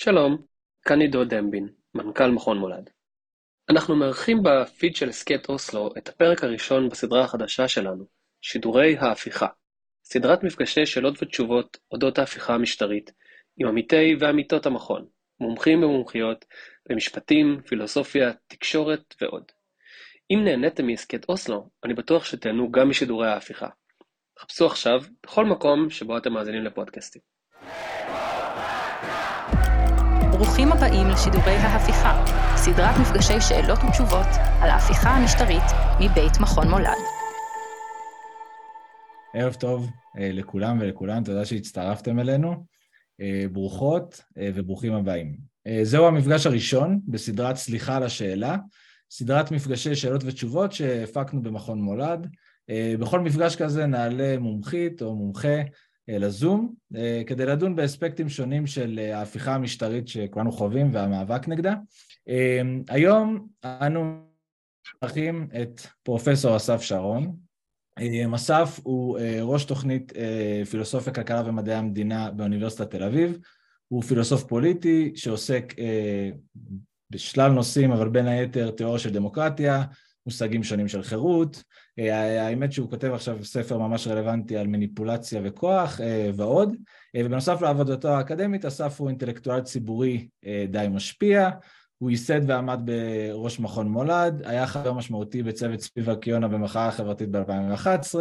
[0.00, 0.36] שלום,
[0.82, 2.90] כאן עידו דמבין, מנכ"ל מכון מולד.
[3.70, 8.04] אנחנו מארחים בפיד של הסכת אוסלו את הפרק הראשון בסדרה החדשה שלנו,
[8.40, 9.46] שידורי ההפיכה,
[10.04, 13.12] סדרת מפגשי שאלות ותשובות אודות ההפיכה המשטרית,
[13.56, 15.06] עם עמיתי ועמיתות המכון,
[15.40, 16.44] מומחים ומומחיות
[16.88, 19.44] במשפטים, פילוסופיה, תקשורת ועוד.
[20.30, 23.68] אם נהניתם מהסכת אוסלו, אני בטוח שתהנו גם משידורי ההפיכה.
[24.38, 27.22] חפשו עכשיו בכל מקום שבו אתם מאזינים לפודקאסטים.
[30.38, 32.24] ברוכים הבאים לשידורי ההפיכה,
[32.56, 34.26] סדרת מפגשי שאלות ותשובות
[34.60, 35.62] על ההפיכה המשטרית
[36.00, 36.98] מבית מכון מולד.
[39.34, 42.64] ערב טוב אה, לכולם ולכולן, תודה שהצטרפתם אלינו.
[43.20, 45.36] אה, ברוכות אה, וברוכים הבאים.
[45.82, 48.56] זהו המפגש הראשון בסדרת סליחה על השאלה,
[49.10, 52.26] סדרת מפגשי שאלות ותשובות שהפקנו במכון מולד.
[52.98, 55.58] בכל מפגש כזה נעלה מומחית או מומחה
[56.08, 56.74] לזום,
[57.26, 61.74] כדי לדון באספקטים שונים של ההפיכה המשטרית שכולנו חווים והמאבק נגדה.
[62.88, 64.20] היום אנו
[65.02, 67.36] מארחים את פרופסור אסף שרון.
[68.34, 70.12] אסף הוא ראש תוכנית
[70.70, 73.38] פילוסופיה, כלכלה ומדעי המדינה באוניברסיטת תל אביב.
[73.88, 75.74] הוא פילוסוף פוליטי שעוסק
[77.10, 79.84] בשלל נושאים, אבל בין היתר תיאוריה של דמוקרטיה,
[80.26, 81.62] מושגים שונים של חירות, אה,
[81.98, 86.76] האמת שהוא כותב עכשיו ספר ממש רלוונטי על מניפולציה וכוח אה, ועוד,
[87.16, 90.28] אה, ובנוסף לעבודתו האקדמית אסף הוא אינטלקטואל ציבורי
[90.68, 91.50] די משפיע,
[91.98, 98.18] הוא ייסד ועמד בראש מכון מולד, היה חבר משמעותי בצוות סביב ארכיונה במחאה החברתית ב-2011,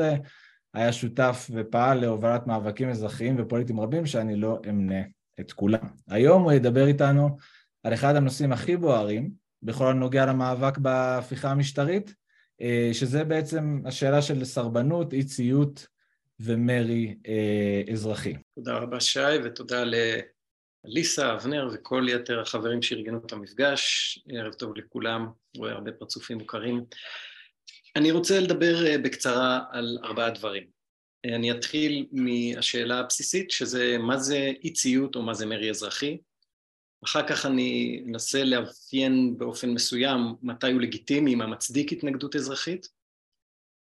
[0.73, 5.02] היה שותף ופעל להובלת מאבקים אזרחיים ופוליטיים רבים שאני לא אמנה
[5.39, 5.88] את כולם.
[6.09, 7.38] היום הוא ידבר איתנו
[7.83, 9.31] על אחד הנושאים הכי בוערים
[9.64, 12.14] בכל הנוגע למאבק בהפיכה המשטרית, אה,
[12.94, 15.88] שזה בעצם השאלה של סרבנות, אי ציות
[16.40, 18.34] ומרי אה, אזרחי.
[18.56, 19.84] תודה רבה שי ותודה
[20.86, 24.20] לאליסה, אבנר וכל יתר החברים שארגנו את המפגש.
[24.30, 26.84] ערב טוב לכולם, רואה הרבה פרצופים מוכרים.
[27.96, 30.64] אני רוצה לדבר אה, בקצרה על ארבעה דברים.
[31.26, 36.17] אני אתחיל מהשאלה הבסיסית, שזה מה זה אי ציות או מה זה מרי אזרחי.
[37.04, 42.88] אחר כך אני אנסה לאפיין באופן מסוים מתי הוא לגיטימי, מה מצדיק התנגדות אזרחית,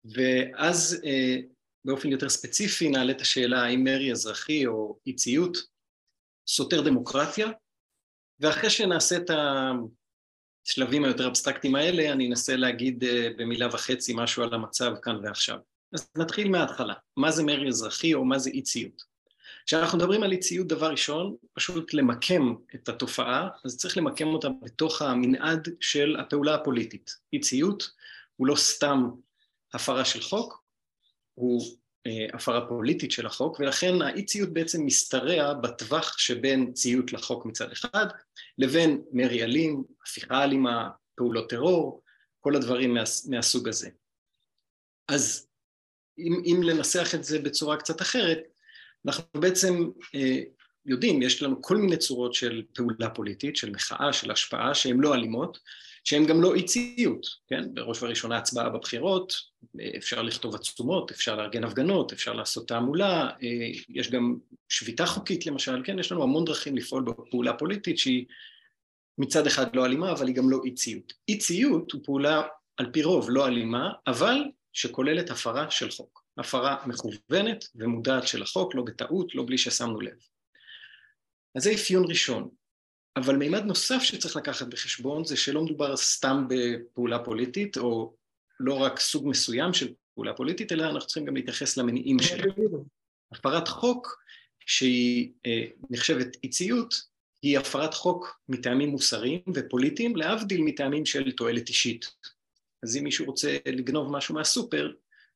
[0.05, 1.37] ואז אה,
[1.85, 5.57] באופן יותר ספציפי נעלה את השאלה האם מרי אזרחי או אי ציות
[6.47, 7.47] סותר דמוקרטיה,
[8.39, 9.29] ואחרי שנעשה את
[10.67, 15.57] השלבים היותר אבסטרקטיים האלה, אני אנסה להגיד אה, במילה וחצי משהו על המצב כאן ועכשיו.
[15.93, 19.10] אז נתחיל מההתחלה, מה זה מרי אזרחי או מה זה אי ציות?
[19.71, 24.47] כשאנחנו מדברים על אי ציות, דבר ראשון, פשוט למקם את התופעה, אז צריך למקם אותה
[24.61, 27.15] בתוך המנעד של הפעולה הפוליטית.
[27.33, 27.89] אי ציות
[28.35, 29.09] הוא לא סתם
[29.73, 30.63] הפרה של חוק,
[31.33, 31.65] הוא
[32.07, 37.71] אה, הפרה פוליטית של החוק, ולכן האי ציות בעצם משתרע בטווח שבין ציות לחוק מצד
[37.71, 38.05] אחד,
[38.57, 42.03] לבין מרי אלים, הפיכה אלימה, פעולות טרור,
[42.39, 43.89] כל הדברים מה, מהסוג הזה.
[45.07, 45.47] אז
[46.17, 48.50] אם, אם לנסח את זה בצורה קצת אחרת,
[49.05, 50.39] אנחנו בעצם אה,
[50.85, 55.15] יודעים, יש לנו כל מיני צורות של פעולה פוליטית, של מחאה, של השפעה, שהן לא
[55.15, 55.59] אלימות,
[56.03, 57.73] שהן גם לא אי ציות, כן?
[57.73, 59.33] בראש ובראשונה הצבעה בבחירות,
[59.97, 64.35] אפשר לכתוב עצומות, אפשר לארגן הפגנות, אפשר לעשות תעמולה, אה, יש גם
[64.69, 65.99] שביתה חוקית למשל, כן?
[65.99, 68.25] יש לנו המון דרכים לפעול בפעולה פוליטית שהיא
[69.17, 71.13] מצד אחד לא אלימה, אבל היא גם לא אי ציות.
[71.27, 72.41] אי ציות הוא פעולה
[72.77, 76.20] על פי רוב לא אלימה, אבל שכוללת הפרה של חוק.
[76.41, 80.17] הפרה מכוונת ומודעת של החוק, לא בטעות, לא בלי ששמנו לב.
[81.55, 82.49] אז זה אפיון ראשון.
[83.15, 88.15] אבל מימד נוסף שצריך לקחת בחשבון זה שלא מדובר סתם בפעולה פוליטית, או
[88.59, 92.53] לא רק סוג מסוים של פעולה פוליטית, אלא אנחנו צריכים גם להתייחס למניעים שלה.
[93.31, 94.21] הפרת חוק
[94.65, 96.93] שהיא אה, נחשבת אי ציות,
[97.41, 102.15] היא הפרת חוק מטעמים מוסריים ופוליטיים, להבדיל מטעמים של תועלת אישית.
[102.83, 104.91] אז אם מישהו רוצה לגנוב משהו מהסופר,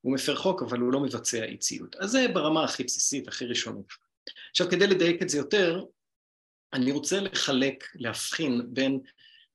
[0.05, 1.95] הוא מפר חוק אבל הוא לא מבצע אי ציות.
[1.95, 3.85] אז זה ברמה הכי בסיסית, הכי ראשונית.
[4.51, 5.83] עכשיו כדי לדייק את זה יותר,
[6.73, 8.99] אני רוצה לחלק, להבחין בין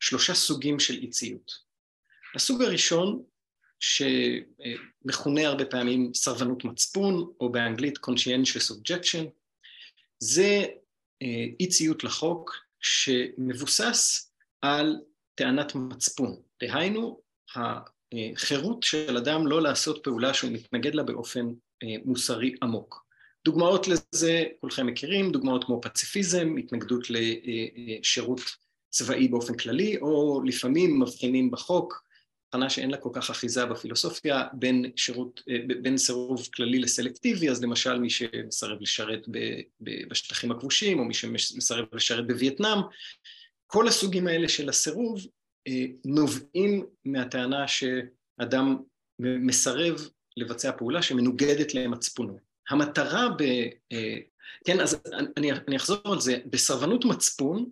[0.01, 1.53] שלושה סוגים של אי ציות.
[2.35, 3.23] הסוג הראשון,
[3.81, 9.25] שמכונה הרבה פעמים סרבנות מצפון, או באנגלית conscientious objection,
[10.19, 10.65] זה
[11.23, 14.33] אה, אי ציות לחוק שמבוסס
[14.63, 14.97] על
[15.35, 16.43] טענת מצפון.
[16.63, 17.21] דהיינו,
[18.35, 21.47] חירות של אדם לא לעשות פעולה שהוא מתנגד לה באופן
[21.83, 23.05] אה, מוסרי עמוק.
[23.45, 28.41] דוגמאות לזה כולכם מכירים, דוגמאות כמו פציפיזם, התנגדות לשירות
[28.91, 32.05] צבאי באופן כללי, או לפעמים מבחינים בחוק
[32.55, 35.43] הבחנה שאין לה כל כך אחיזה בפילוסופיה בין, שירות,
[35.83, 39.27] בין סירוב כללי לסלקטיבי, אז למשל מי שמסרב לשרת
[39.81, 42.79] בשטחים הכבושים, או מי שמסרב לשרת בווייטנאם,
[43.67, 45.27] כל הסוגים האלה של הסירוב
[46.05, 48.77] נובעים מהטענה שאדם
[49.19, 52.39] מסרב לבצע פעולה שמנוגדת למצפונו.
[52.71, 53.45] המטרה ב...
[54.65, 55.03] כן, אז
[55.37, 57.71] אני, אני אחזור על זה, בסרבנות מצפון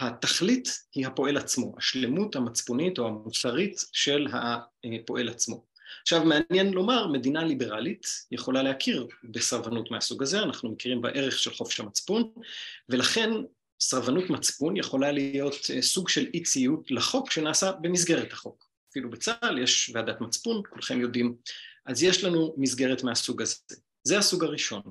[0.00, 5.64] התכלית היא הפועל עצמו, השלמות המצפונית או המוסרית של הפועל עצמו.
[6.02, 11.80] עכשיו מעניין לומר, מדינה ליברלית יכולה להכיר בסרבנות מהסוג הזה, אנחנו מכירים בערך של חופש
[11.80, 12.30] המצפון,
[12.88, 13.30] ולכן
[13.80, 18.66] סרבנות מצפון יכולה להיות סוג של אי ציות לחוק שנעשה במסגרת החוק.
[18.90, 21.36] אפילו בצה"ל יש ועדת מצפון, כולכם יודעים,
[21.86, 23.56] אז יש לנו מסגרת מהסוג הזה.
[24.04, 24.82] זה הסוג הראשון.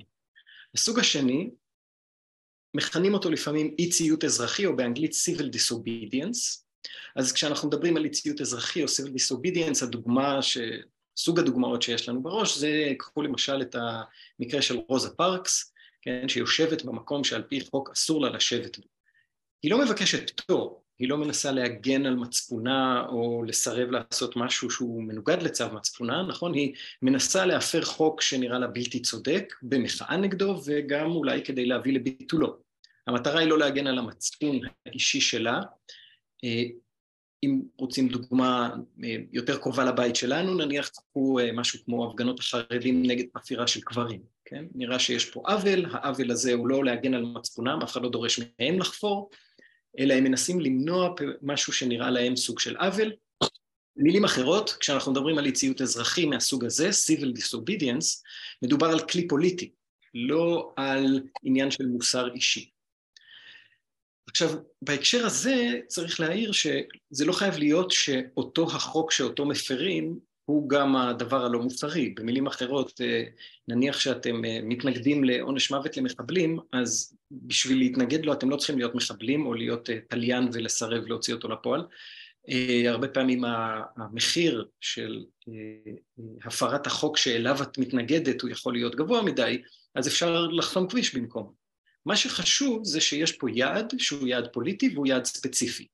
[0.76, 1.50] הסוג השני
[2.74, 6.64] מכנים אותו לפעמים אי ציות אזרחי, או באנגלית civil disobedience.
[7.16, 10.58] אז כשאנחנו מדברים על אי ציות אזרחי או civil disobedience, הדוגמה, ש...
[11.18, 15.74] סוג הדוגמאות שיש לנו בראש, זה קחו למשל את המקרה של רוזה פארקס,
[16.06, 18.86] כן, שיושבת במקום שעל פי חוק אסור לה לשבת בו.
[19.64, 25.04] היא לא מבקשת פטור, היא לא מנסה להגן על מצפונה או לסרב לעשות משהו שהוא
[25.04, 26.54] מנוגד לצו מצפונה, נכון?
[26.54, 32.58] היא מנסה להפר חוק שנראה לה בלתי צודק במחאה נגדו וגם אולי כדי להביא לביטולו.
[33.08, 35.62] המטרה היא לא להגן על המצפון האישי שלה.
[37.46, 38.70] אם רוצים דוגמה
[39.04, 43.82] אה, יותר קרובה לבית שלנו, נניח תקחו אה, משהו כמו הפגנות החרדים נגד חפירה של
[43.82, 44.66] קברים, כן?
[44.76, 48.40] נראה שיש פה עוול, העוול הזה הוא לא להגן על מצפונם, אף אחד לא דורש
[48.40, 49.30] מהם לחפור,
[50.00, 53.12] אלא הם מנסים למנוע משהו שנראה להם סוג של עוול.
[53.98, 58.24] במילים אחרות, כשאנחנו מדברים על אי ציות אזרחי מהסוג הזה, civil disobedience,
[58.62, 59.72] מדובר על כלי פוליטי,
[60.14, 62.70] לא על עניין של מוסר אישי.
[64.36, 64.50] עכשיו,
[64.82, 71.46] בהקשר הזה צריך להעיר שזה לא חייב להיות שאותו החוק שאותו מפרים הוא גם הדבר
[71.46, 72.10] הלא מוסרי.
[72.10, 73.24] במילים אחרות, אה,
[73.68, 78.96] נניח שאתם אה, מתנגדים לעונש מוות למחבלים, אז בשביל להתנגד לו אתם לא צריכים להיות
[78.96, 81.86] מחבלים או להיות אה, תליין ולסרב להוציא אותו לפועל.
[82.88, 83.44] הרבה פעמים
[83.98, 85.24] המחיר של
[86.44, 89.62] הפרת החוק שאליו את מתנגדת הוא יכול להיות גבוה מדי,
[89.96, 91.65] אז אפשר לחסום כביש במקום.
[92.06, 95.88] מה שחשוב זה שיש פה יעד שהוא יעד פוליטי והוא יעד ספציפי.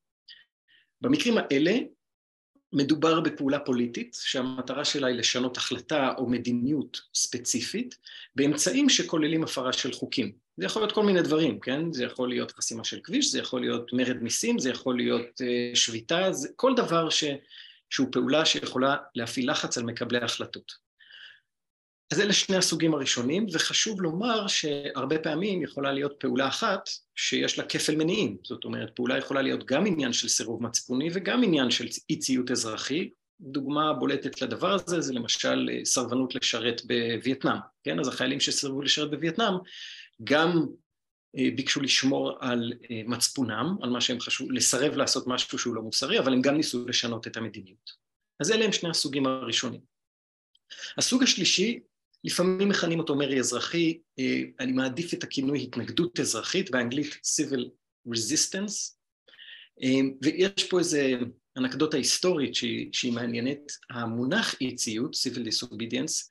[1.01, 1.77] במקרים האלה
[2.73, 7.97] מדובר בפעולה פוליטית שהמטרה שלה היא לשנות החלטה או מדיניות ספציפית
[8.35, 10.31] באמצעים שכוללים הפרה של חוקים.
[10.57, 11.93] זה יכול להיות כל מיני דברים, כן?
[11.93, 15.75] זה יכול להיות חסימה של כביש, זה יכול להיות מרד מיסים, זה יכול להיות uh,
[15.75, 17.23] שביתה, זה כל דבר ש,
[17.89, 20.90] שהוא פעולה שיכולה להפעיל לחץ על מקבלי ההחלטות.
[22.11, 27.65] אז אלה שני הסוגים הראשונים, וחשוב לומר שהרבה פעמים יכולה להיות פעולה אחת שיש לה
[27.65, 31.87] כפל מניעים, זאת אומרת פעולה יכולה להיות גם עניין של סירוב מצפוני וגם עניין של
[32.09, 33.09] אי ציות אזרחי,
[33.41, 37.99] דוגמה בולטת לדבר הזה זה למשל סרבנות לשרת בווייטנאם, כן?
[37.99, 39.53] אז החיילים שסירבו לשרת בווייטנאם
[40.23, 40.65] גם
[41.37, 45.81] אה, ביקשו לשמור על אה, מצפונם, על מה שהם חשבו, לסרב לעשות משהו שהוא לא
[45.81, 47.91] מוסרי, אבל הם גם ניסו לשנות את המדיניות.
[48.39, 49.81] אז אלה הם שני הסוגים הראשונים.
[50.97, 51.79] הסוג השלישי
[52.23, 57.69] לפעמים מכנים אותו מרי אזרחי, אה, אני מעדיף את הכינוי התנגדות אזרחית, באנגלית civil
[58.07, 58.95] resistance,
[59.83, 61.13] אה, ויש פה איזה
[61.57, 66.29] אנקדוטה היסטורית שהיא, שהיא מעניינת, המונח אי ציות, civil disobedience,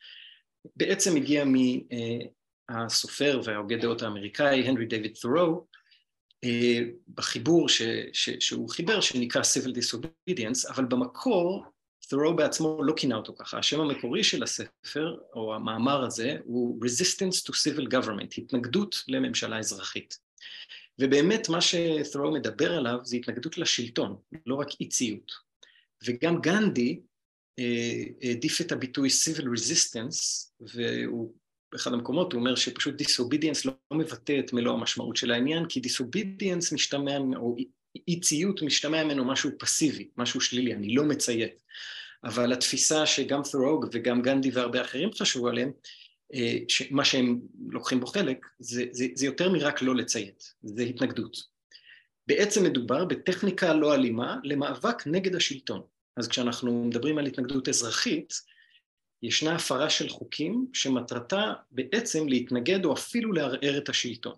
[0.77, 1.45] בעצם הגיע
[2.71, 5.67] מהסופר וההוגה דעות האמריקאי, הנרי דיוויד ת'רו,
[7.15, 7.83] בחיבור ש,
[8.13, 11.65] ש, שהוא חיבר שנקרא civil disobedience, אבל במקור
[12.11, 17.47] ת'רו בעצמו לא כינה אותו ככה, השם המקורי של הספר, או המאמר הזה, הוא Resistance
[17.47, 20.19] to Civil Government, התנגדות לממשלה אזרחית.
[20.99, 25.33] ובאמת מה שת'רו מדבר עליו זה התנגדות לשלטון, לא רק אי ציות.
[26.07, 27.01] וגם גנדי
[27.59, 31.35] אה, העדיף את הביטוי Civil Resistance, והוא
[31.73, 36.75] באחד המקומות הוא אומר שפשוט Disobedience לא מבטא את מלוא המשמעות של העניין, כי Disobedience
[36.75, 37.57] משתמע, או
[38.09, 41.63] אי ציות משתמע ממנו משהו פסיבי, משהו שלילי, אני לא מציית.
[42.25, 45.73] אבל התפיסה שגם ת'רוג וגם גנדי והרבה אחרים חשבו עליהם,
[46.35, 46.57] אה,
[46.91, 51.37] מה שהם לוקחים בו חלק, זה, זה, זה יותר מרק לא לציית, זה התנגדות.
[52.27, 55.83] בעצם מדובר בטכניקה לא אלימה למאבק נגד השלטון.
[56.17, 58.33] אז כשאנחנו מדברים על התנגדות אזרחית,
[59.23, 64.35] ישנה הפרה של חוקים שמטרתה בעצם להתנגד או אפילו לערער את השלטון.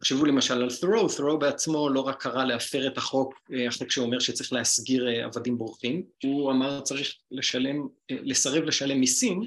[0.00, 4.18] תחשבו למשל על ת'רו, ת'רו בעצמו לא רק קרא להפר את החוק, אה, החוק שאומר
[4.18, 9.42] שצריך להסגיר אה, עבדים בורחים, הוא אמר צריך לשלם, אה, לסרב לשלם מיסים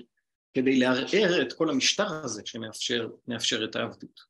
[0.53, 4.21] כדי לערער את כל המשטר הזה שמאפשר את העבדות.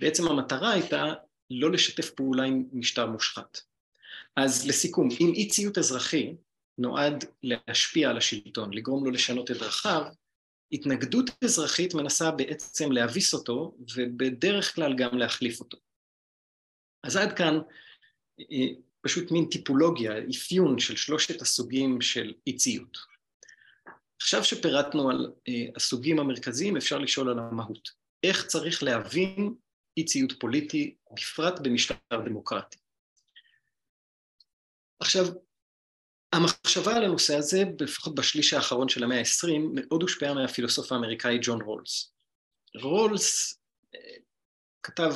[0.00, 1.12] בעצם המטרה הייתה
[1.50, 3.60] לא לשתף פעולה עם משטר מושחת.
[4.36, 6.34] אז לסיכום, אם אי ציות אזרחי
[6.78, 10.02] נועד להשפיע על השלטון, לגרום לו לשנות את דרכיו,
[10.72, 15.78] התנגדות אזרחית מנסה בעצם להביס אותו, ובדרך כלל גם להחליף אותו.
[17.02, 17.58] אז עד כאן
[18.40, 18.66] אה,
[19.00, 22.98] פשוט מין טיפולוגיה, אפיון של שלושת הסוגים של אי ציות.
[24.16, 27.90] עכשיו שפירטנו על אה, הסוגים המרכזיים, אפשר לשאול על המהות.
[28.22, 29.54] איך צריך להבין
[29.96, 32.78] אי ציות פוליטי, בפרט במשטר דמוקרטי.
[35.00, 35.24] עכשיו,
[36.32, 41.62] המחשבה על הנושא הזה, לפחות בשליש האחרון של המאה ה-20, מאוד הושפעה מהפילוסוף האמריקאי ג'ון
[41.62, 42.12] רולס.
[42.82, 43.60] רולס
[44.82, 45.14] כתב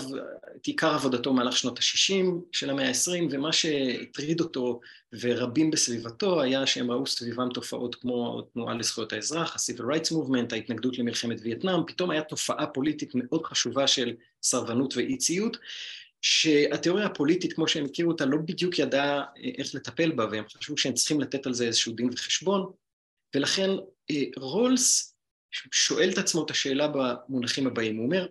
[0.57, 4.81] את עיקר עבודתו במהלך שנות ה-60 של המאה ה-20, ומה שהטריד אותו
[5.21, 10.99] ורבים בסביבתו היה שהם ראו סביבם תופעות כמו תנועה לזכויות האזרח, ה-Civil Rights Movement, ההתנגדות
[10.99, 15.57] למלחמת וייטנאם, פתאום היה תופעה פוליטית מאוד חשובה של סרבנות ואי ציות,
[16.27, 19.25] שהתיאוריה הפוליטית כמו שהם הכירו אותה לא בדיוק ידעה
[19.59, 22.73] איך לטפל בה, והם חשבו שהם צריכים לתת על זה איזשהו דין וחשבון,
[23.35, 23.71] ולכן
[24.11, 25.17] אה, רולס
[25.73, 28.27] שואל את עצמו את השאלה במונחים הבאים, הוא אומר,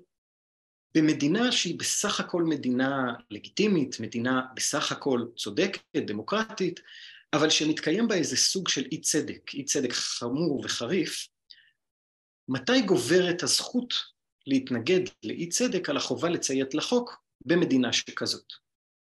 [0.96, 6.80] במדינה שהיא בסך הכל מדינה לגיטימית, מדינה בסך הכל צודקת, דמוקרטית,
[7.34, 11.28] אבל שמתקיים בה איזה סוג של אי צדק, אי צדק חמור וחריף,
[12.48, 13.94] מתי גוברת הזכות
[14.48, 18.54] להתנגד לאי צדק על החובה לציית לחוק במדינה שכזאת?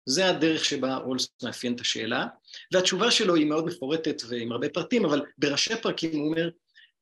[0.06, 2.28] זה הדרך שבה רולס מאפיין את השאלה,
[2.74, 6.50] והתשובה שלו היא מאוד מפורטת ועם הרבה פרטים, אבל בראשי פרקים הוא אומר,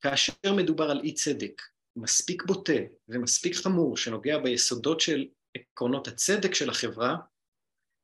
[0.01, 1.61] כאשר מדובר על אי צדק
[1.95, 2.73] מספיק בוטה
[3.07, 7.15] ומספיק חמור שנוגע ביסודות של עקרונות הצדק של החברה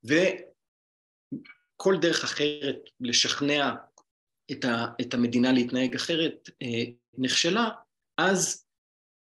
[0.03, 3.74] וכל דרך אחרת לשכנע
[4.51, 6.84] את, ה, את המדינה להתנהג אחרת אה,
[7.17, 7.70] נכשלה,
[8.17, 8.65] אז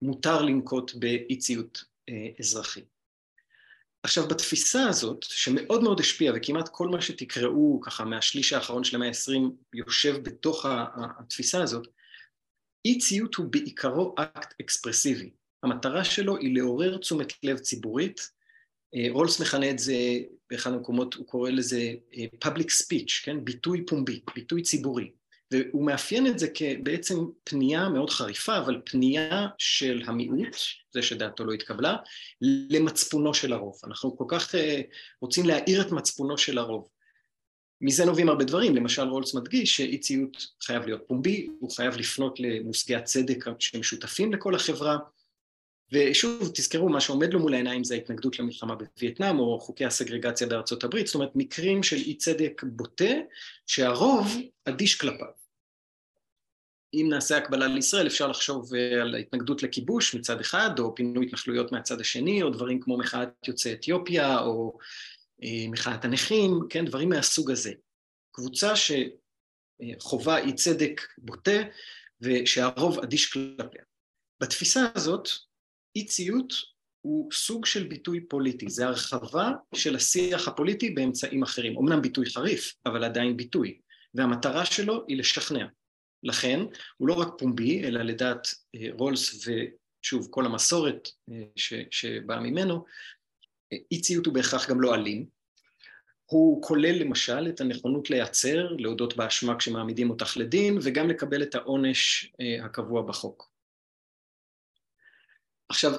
[0.01, 2.81] מותר לנקוט באי ציות אה, אזרחי.
[4.03, 9.08] עכשיו בתפיסה הזאת, שמאוד מאוד השפיעה וכמעט כל מה שתקראו ככה מהשליש האחרון של המאה
[9.08, 9.41] ה-20
[9.74, 10.65] יושב בתוך
[11.20, 11.88] התפיסה הזאת,
[12.86, 15.29] אי ציות הוא בעיקרו אקט אקספרסיבי.
[15.63, 18.32] המטרה שלו היא לעורר תשומת לב ציבורית.
[18.96, 19.94] אה, רולס מכנה את זה,
[20.50, 23.46] באחד המקומות הוא קורא לזה אה, public speech, כן?
[23.46, 25.12] ביטוי פומבי, ביטוי ציבורי.
[25.51, 30.56] והוא מאפיין את זה כבעצם פנייה מאוד חריפה, אבל פנייה של המיעוט,
[30.91, 31.96] זה שדעתו לא התקבלה,
[32.41, 33.75] למצפונו של הרוב.
[33.84, 34.82] אנחנו כל כך אה,
[35.22, 36.89] רוצים להאיר את מצפונו של הרוב.
[37.82, 42.39] מזה נובעים הרבה דברים, למשל רולס מדגיש שאי ציות חייב להיות פומבי, הוא חייב לפנות
[42.39, 44.98] למושגי הצדק שמשותפים לכל החברה,
[45.91, 50.84] ושוב, תזכרו, מה שעומד לו מול העיניים זה ההתנגדות למלחמה בווייטנאם או חוקי הסגרגציה בארצות
[50.84, 53.13] הברית, זאת אומרת מקרים של אי צדק בוטה
[53.68, 55.38] שהרוב אדיש כלפיו.
[56.93, 61.72] אם נעשה הקבלה לישראל אפשר לחשוב אה, על ההתנגדות לכיבוש מצד אחד, או פינוי התנחלויות
[61.72, 64.77] מהצד השני, או דברים כמו מחאת יוצאי אתיופיה, או
[65.43, 67.72] אה, מחאת הנכים, כן, דברים מהסוג הזה.
[68.31, 71.62] קבוצה שחובה אי צדק בוטה
[72.22, 73.81] ושהרוב אדיש כלפיה.
[74.41, 75.29] בתפיסה הזאת,
[75.96, 76.53] אי ציות
[77.01, 81.77] הוא סוג של ביטוי פוליטי, זה הרחבה של השיח הפוליטי באמצעים אחרים.
[81.77, 83.79] אמנם ביטוי חריף, אבל עדיין ביטוי,
[84.13, 85.65] והמטרה שלו היא לשכנע.
[86.23, 86.59] לכן,
[86.97, 91.43] הוא לא רק פומבי, אלא לדעת אה, רולס ושוב כל המסורת אה,
[91.91, 92.85] שבאה ממנו,
[93.91, 95.39] אי ציות הוא בהכרח גם לא אלים,
[96.29, 102.31] הוא כולל למשל את הנכונות להיעצר, להודות באשמה כשמעמידים אותך לדין, וגם לקבל את העונש
[102.41, 103.51] אה, הקבוע בחוק.
[105.69, 105.91] עכשיו,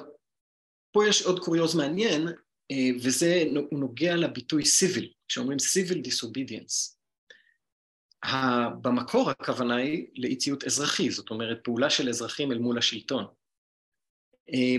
[0.91, 2.27] פה יש עוד קוריוז מעניין,
[2.71, 7.00] אה, וזה נוגע לביטוי civil, כשאומרים civil disobedience.
[8.81, 13.25] במקור הכוונה היא לאי ציות אזרחי, זאת אומרת פעולה של אזרחים אל מול השלטון.
[14.53, 14.75] אה,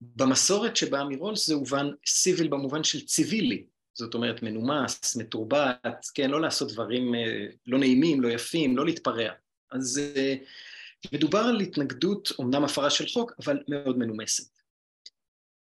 [0.00, 6.40] במסורת שבאה מרולס זה הובן סיביל במובן של ציווילי, זאת אומרת מנומס, מתורבת, כן, לא
[6.40, 9.32] לעשות דברים אה, לא נעימים, לא יפים, לא להתפרע.
[9.70, 10.34] אז אה,
[11.12, 14.54] מדובר על התנגדות, אמנם הפרה של חוק, אבל מאוד מנומסת.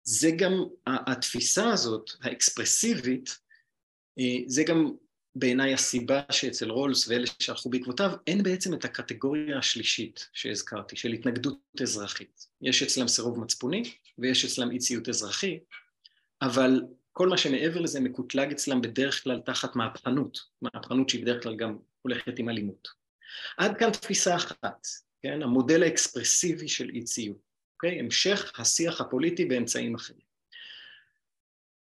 [0.03, 3.39] זה גם, התפיסה הזאת, האקספרסיבית,
[4.19, 4.91] אה, זה גם
[5.35, 11.59] בעיניי הסיבה שאצל רולס ואלה שהלכו בעקבותיו, אין בעצם את הקטגוריה השלישית שהזכרתי, של התנגדות
[11.81, 12.47] אזרחית.
[12.61, 13.83] יש אצלם סירוב מצפוני
[14.17, 15.59] ויש אצלם אי ציות אזרחי,
[16.41, 16.81] אבל
[17.13, 21.77] כל מה שמעבר לזה מקוטלג אצלם בדרך כלל תחת מהפכנות, מהפכנות שהיא בדרך כלל גם
[22.01, 22.87] הולכת עם אלימות.
[23.57, 24.87] עד כאן תפיסה אחת,
[25.21, 25.41] כן?
[25.41, 27.37] המודל האקספרסיבי של אי ציות,
[27.73, 27.99] אוקיי?
[27.99, 30.31] המשך השיח הפוליטי באמצעים אחרים.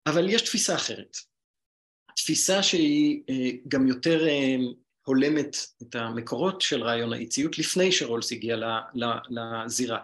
[0.06, 1.18] אבל יש תפיסה אחרת,
[2.16, 4.56] תפיסה שהיא אה, גם יותר אה,
[5.06, 8.58] הולמת את המקורות של רעיון האי ציות לפני שרולס הגיע
[9.30, 10.00] לזירה,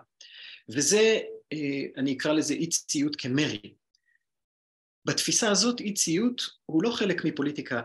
[0.70, 1.20] וזה,
[1.54, 3.74] אה, אני אקרא לזה אי ציות כמרי,
[5.06, 7.82] בתפיסה הזאת אי ציות הוא לא חלק מפוליטיקה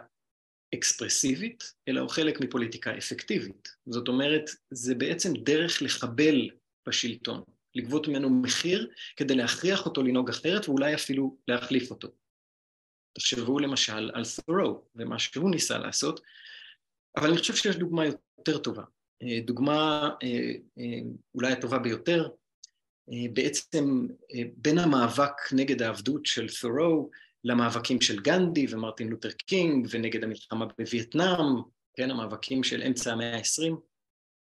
[0.75, 3.69] אקספרסיבית, אלא הוא חלק מפוליטיקה אפקטיבית.
[3.87, 6.51] זאת אומרת, זה בעצם דרך לחבל
[6.89, 7.43] בשלטון,
[7.75, 12.09] לגבות ממנו מחיר כדי להכריח אותו לנהוג אחרת ואולי אפילו להחליף אותו.
[13.15, 16.21] תחשבו למשל על ת'רו ומה שהוא ניסה לעשות,
[17.17, 18.83] אבל אני חושב שיש דוגמה יותר טובה.
[19.23, 20.99] אה, דוגמה אה, אה,
[21.35, 22.29] אולי הטובה ביותר,
[23.33, 24.07] בעצם
[24.57, 27.11] בין המאבק נגד העבדות של ת'רו
[27.45, 31.47] למאבקים של גנדי ומרטין לותר קינג ונגד המלחמה בווייטנאם,
[31.97, 33.75] כן, המאבקים של אמצע המאה ה-20,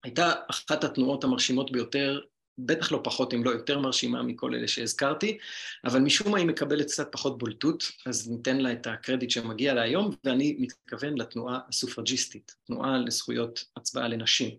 [0.03, 2.21] הייתה אחת התנועות המרשימות ביותר,
[2.65, 5.37] בטח לא פחות אם לא יותר מרשימה מכל אלה שהזכרתי,
[5.85, 9.81] אבל משום מה היא מקבלת קצת פחות בולטות, אז ניתן לה את הקרדיט שמגיע לה
[9.81, 14.57] היום, ואני מתכוון לתנועה הסופרג'יסטית, תנועה לזכויות הצבעה לנשים.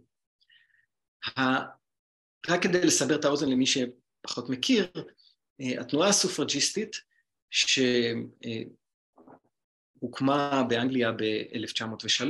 [2.48, 4.86] רק כדי לסבר את האוזן למי שפחות מכיר,
[5.60, 6.96] התנועה הסופרג'יסטית
[10.00, 12.24] שהוקמה באנגליה ב-1903,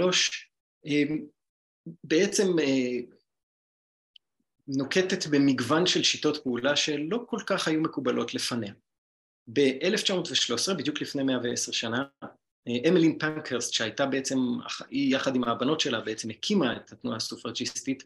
[2.05, 2.99] בעצם אה,
[4.77, 8.73] נוקטת במגוון של שיטות פעולה שלא כל כך היו מקובלות לפניה.
[9.53, 12.05] ב-1913, בדיוק לפני 110 שנה,
[12.89, 14.39] אמילין פנקרסט, שהייתה בעצם,
[14.91, 18.05] היא יחד עם הבנות שלה בעצם הקימה את התנועה הסופרג'יסטית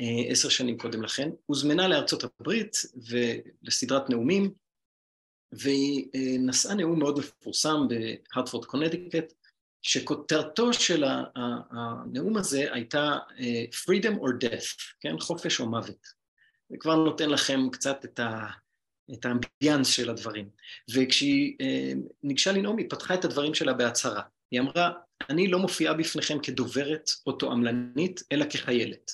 [0.00, 4.52] אה, עשר שנים קודם לכן, הוזמנה לארצות הברית ולסדרת נאומים,
[5.52, 9.32] והיא אה, נשאה נאום מאוד מפורסם בהרטפורד קונדיקט,
[9.86, 11.04] שכותרתו של
[11.70, 15.18] הנאום הזה הייתה אה, freedom or death, כן?
[15.18, 16.06] חופש או מוות.
[16.68, 18.46] זה כבר נותן לכם קצת את, ה,
[19.12, 20.48] את האמביאנס של הדברים.
[20.94, 24.22] וכשהיא אה, ניגשה לנאום, היא פתחה את הדברים שלה בהצהרה.
[24.50, 24.92] היא אמרה,
[25.30, 29.10] אני לא מופיעה בפניכם כדוברת או תועמלנית, אלא כחיילת.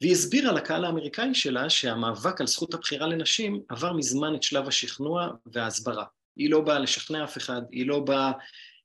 [0.00, 5.30] והיא הסבירה לקהל האמריקאי שלה שהמאבק על זכות הבחירה לנשים עבר מזמן את שלב השכנוע
[5.46, 6.04] וההסברה.
[6.36, 8.32] היא לא באה לשכנע אף אחד, היא לא באה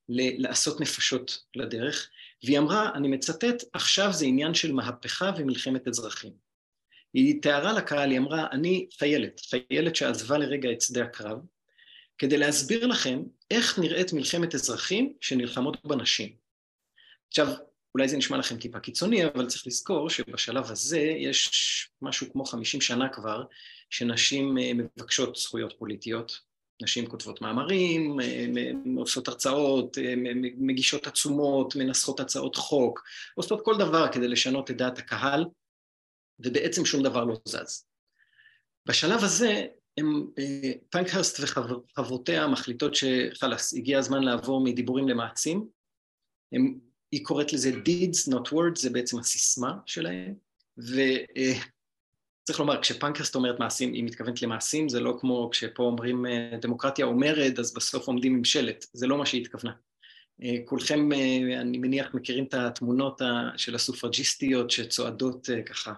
[0.10, 2.10] לעשות נפשות לדרך,
[2.44, 6.34] והיא אמרה, אני מצטט, עכשיו זה עניין של מהפכה ומלחמת אזרחים.
[7.14, 11.38] היא תיארה לקהל, היא אמרה, אני חיילת, חיילת שעזבה לרגע את שדה הקרב,
[12.18, 16.36] כדי להסביר לכם איך נראית מלחמת אזרחים שנלחמות בנשים.
[17.28, 17.48] עכשיו,
[17.96, 22.82] אולי זה נשמע לכם טיפה קיצוני, אבל צריך לזכור שבשלב הזה יש משהו כמו 50
[22.82, 23.44] שנה כבר,
[23.90, 26.40] שנשים אה, מבקשות זכויות פוליטיות,
[26.84, 30.14] נשים כותבות מאמרים, אה, עושות הרצאות, אה,
[30.58, 33.04] מגישות עצומות, מנסחות הצעות חוק,
[33.36, 35.46] עושות כל דבר כדי לשנות את דעת הקהל,
[36.40, 37.86] ובעצם שום דבר לא זז.
[38.86, 39.66] בשלב הזה,
[39.98, 40.28] הם,
[40.90, 45.68] פנקהרסט וחברותיה מחליטות שחלאס, הגיע הזמן לעבור מדיבורים למעצים,
[46.52, 46.80] הם
[47.12, 50.34] היא קוראת לזה deeds not words, זה בעצם הסיסמה שלהם,
[52.44, 57.06] וצריך לומר, כשפנקרסט אומרת מעשים, היא מתכוונת למעשים, זה לא כמו כשפה אומרים אה, דמוקרטיה
[57.06, 59.74] אומרת, אז בסוף עומדים עם שלט, זה לא מה שהיא התכוונה.
[60.44, 63.22] אה, כולכם, אה, אני מניח, מכירים את התמונות
[63.58, 65.94] של הסופרג'יסטיות שצועדות ככה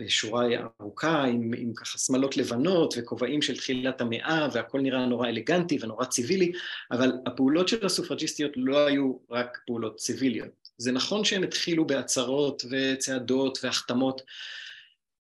[0.00, 0.46] בשורה
[0.80, 6.04] ארוכה, עם, עם ככה שמלות לבנות וכובעים של תחילת המאה, והכל נראה נורא אלגנטי ונורא
[6.04, 6.52] ציווילי,
[6.90, 10.48] אבל הפעולות של הסופרג'יסטיות לא היו רק פעולות ציוויליות.
[10.78, 14.22] זה נכון שהם התחילו בהצהרות וצעדות והחתמות,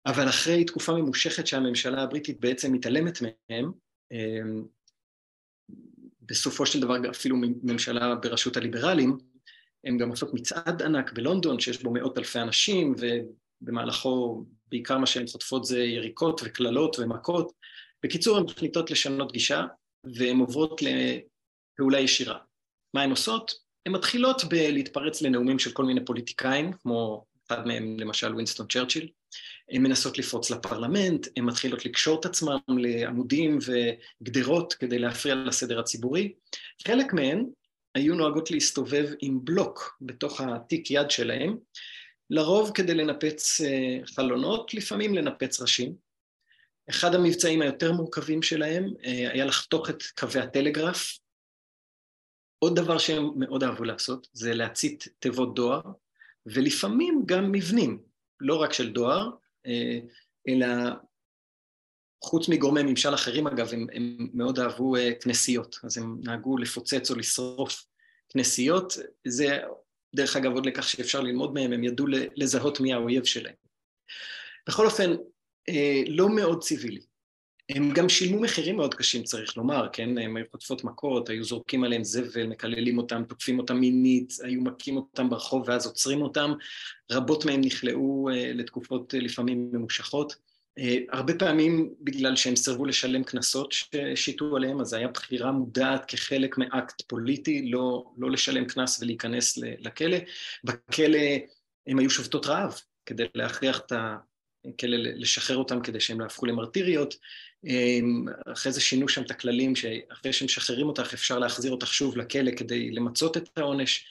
[0.06, 3.72] אבל אחרי תקופה ממושכת שהממשלה הבריטית בעצם מתעלמת מהם,
[4.12, 4.66] אמ,
[6.22, 9.18] בסופו של דבר אפילו ממשלה בראשות הליברלים,
[9.86, 12.96] הם גם עושות מצעד ענק בלונדון שיש בו מאות אלפי אנשים
[13.62, 17.52] ובמהלכו בעיקר מה שהן חוטפות זה יריקות וקללות ומכות.
[18.04, 19.66] בקיצור, הן מחליטות לשנות גישה
[20.04, 22.38] והן עוברות לפעולה ישירה.
[22.94, 23.52] מה הן עושות?
[23.86, 29.10] הן מתחילות בלהתפרץ לנאומים של כל מיני פוליטיקאים, כמו אחד מהם למשל ווינסטון צ'רצ'יל,
[29.72, 36.34] הן מנסות לפרוץ לפרלמנט, הן מתחילות לקשור את עצמם לעמודים וגדרות כדי להפריע לסדר הציבורי.
[36.88, 37.46] חלק מהן
[37.96, 41.58] היו נוהגות להסתובב עם בלוק בתוך התיק יד שלהם,
[42.30, 45.96] לרוב כדי לנפץ אה, חלונות, לפעמים לנפץ ראשים.
[46.90, 51.20] אחד המבצעים היותר מורכבים שלהם אה, היה לחתוך את קווי הטלגרף.
[52.60, 55.82] עוד דבר שהם מאוד אהבו לעשות זה להצית תיבות דואר,
[56.46, 58.00] ולפעמים גם מבנים,
[58.40, 59.30] לא רק של דואר,
[59.66, 60.00] אה,
[60.48, 60.68] אלא
[62.24, 67.16] חוץ מגורמי ממשל אחרים אגב, הם, הם מאוד אהבו כנסיות, אז הם נהגו לפוצץ או
[67.16, 67.86] לשרוף
[68.30, 68.94] כנסיות,
[69.28, 69.60] זה
[70.16, 73.56] דרך אגב עוד לקח שאפשר ללמוד מהם, הם ידעו לזהות מי האויב שלהם.
[74.68, 75.12] בכל אופן,
[75.70, 77.02] אה, לא מאוד ציווילי.
[77.70, 80.18] הם גם שילמו מחירים מאוד קשים, צריך לומר, כן?
[80.18, 84.98] הם היו חוטפות מכות, היו זורקים עליהם זבל, מקללים אותם, תוקפים אותם מינית, היו מכים
[84.98, 86.54] אותם ברחוב ואז עוצרים אותם.
[87.12, 90.36] רבות מהם נכלאו אה, לתקופות אה, לפעמים ממושכות.
[90.80, 96.06] אה, הרבה פעמים בגלל שהם סירבו לשלם קנסות שהשיתו עליהם, אז זו הייתה בחירה מודעת
[96.06, 100.18] כחלק מאקט פוליטי, לא, לא לשלם קנס ולהיכנס לכלא.
[100.64, 101.20] בכלא
[101.88, 107.16] הם היו שובתות רעב כדי להכריח את הכלא, לשחרר אותם כדי שהם לא יהפכו למרטיריות.
[108.54, 112.92] אחרי זה שינו שם את הכללים שאחרי שמשחררים אותך אפשר להחזיר אותך שוב לכלא כדי
[112.92, 114.06] למצות את העונש.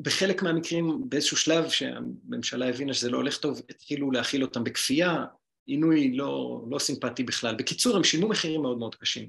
[0.00, 5.24] בחלק מהמקרים באיזשהו שלב שהממשלה הבינה שזה לא הולך טוב, התחילו להכיל אותם בכפייה,
[5.66, 7.54] עינוי לא, לא סימפטי בכלל.
[7.54, 9.28] בקיצור, הם שילמו מחירים מאוד מאוד קשים.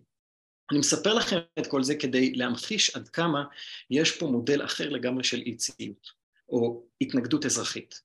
[0.71, 3.43] אני מספר לכם את כל זה כדי להמחיש עד כמה
[3.89, 6.11] יש פה מודל אחר לגמרי של אי ציות,
[6.49, 8.01] או התנגדות אזרחית.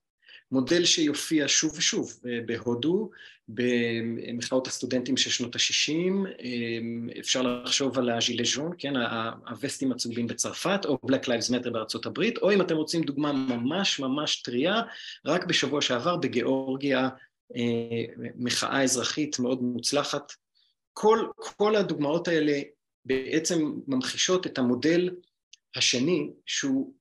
[0.51, 3.09] מודל שיופיע שוב ושוב אה, בהודו,
[3.47, 8.93] במחאות הסטודנטים של שנות ה-60, אה, אפשר לחשוב על הז'ילז'ון, כן,
[9.47, 13.99] הווסטים הצהובים בצרפת, או Black Lives Matter בארצות הברית, או אם אתם רוצים דוגמה ממש
[13.99, 14.81] ממש טריה,
[15.25, 17.09] רק בשבוע שעבר בגיאורגיה
[17.55, 20.31] אה, מחאה אזרחית מאוד מוצלחת.
[20.93, 22.61] כל, כל הדוגמאות האלה
[23.05, 25.09] בעצם ממחישות את המודל
[25.75, 26.93] השני, שהוא,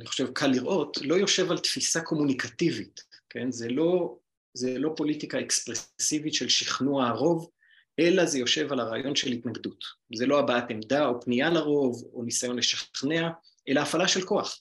[0.00, 3.52] אני חושב, קל לראות, לא יושב על תפיסה קומוניקטיבית, כן?
[3.52, 4.18] זה לא,
[4.54, 7.50] זה לא פוליטיקה אקספרסיבית של שכנוע הרוב,
[7.98, 9.84] אלא זה יושב על הרעיון של התנגדות.
[10.14, 13.30] זה לא הבעת עמדה או פנייה לרוב או ניסיון לשכנע,
[13.68, 14.58] אלא הפעלה של כוח.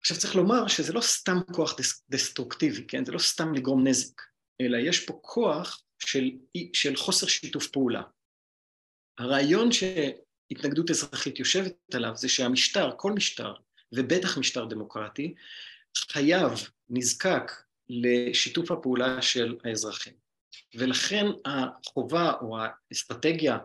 [0.00, 1.76] עכשיו צריך לומר שזה לא סתם כוח
[2.10, 3.04] דסטרוקטיבי, כן?
[3.04, 4.22] זה לא סתם לגרום נזק,
[4.60, 6.30] אלא יש פה כוח של,
[6.72, 8.02] של חוסר שיתוף פעולה.
[9.18, 13.54] הרעיון שהתנגדות אזרחית יושבת עליו זה שהמשטר, כל משטר,
[13.92, 15.34] ובטח משטר דמוקרטי,
[15.96, 16.50] חייב,
[16.88, 17.52] נזקק
[17.88, 20.12] לשיתוף הפעולה של האזרחים.
[20.74, 23.58] ולכן החובה או האסטרטגיה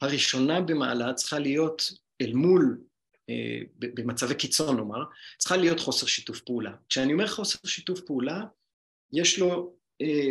[0.00, 2.80] הראשונה במעלה צריכה להיות אל מול
[3.30, 5.04] אה, במצבי קיצון נאמר,
[5.38, 6.72] צריכה להיות חוסר שיתוף פעולה.
[6.88, 8.44] כשאני אומר חוסר שיתוף פעולה,
[9.12, 10.28] יש לו, אה,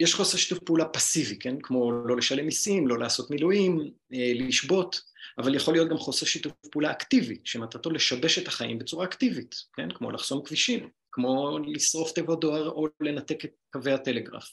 [0.00, 1.56] יש חוסר שיתוף פעולה פסיבי, כן?
[1.62, 5.00] כמו לא לשלם מיסים, לא לעשות מילואים, אה, לשבות,
[5.38, 9.90] אבל יכול להיות גם חוסר שיתוף פעולה אקטיבי, שמטרתו לשבש את החיים בצורה אקטיבית, כן?
[9.90, 14.52] כמו לחסום כבישים, כמו לשרוף תיבות דואר או לנתק את קווי הטלגרף.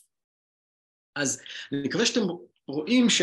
[1.16, 2.22] אז אני מקווה שאתם
[2.68, 3.22] רואים ש,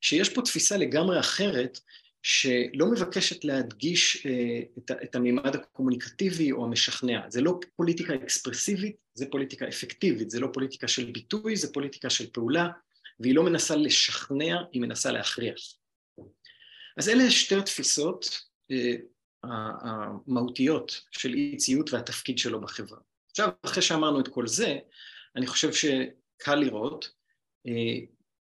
[0.00, 1.80] שיש פה תפיסה לגמרי אחרת
[2.22, 7.20] שלא מבקשת להדגיש אה, את, את המימד הקומוניקטיבי או המשכנע.
[7.28, 12.30] זה לא פוליטיקה אקספרסיבית, זה פוליטיקה אפקטיבית, זה לא פוליטיקה של ביטוי, זה פוליטיקה של
[12.30, 12.68] פעולה,
[13.20, 15.58] והיא לא מנסה לשכנע, היא מנסה להכריח.
[16.96, 18.94] אז אלה שתי התפיסות אה,
[19.44, 22.98] המהותיות של אי ציות והתפקיד שלו בחברה.
[23.30, 24.78] עכשיו, אחרי שאמרנו את כל זה,
[25.36, 27.10] אני חושב שקל לראות,
[27.66, 27.98] אה,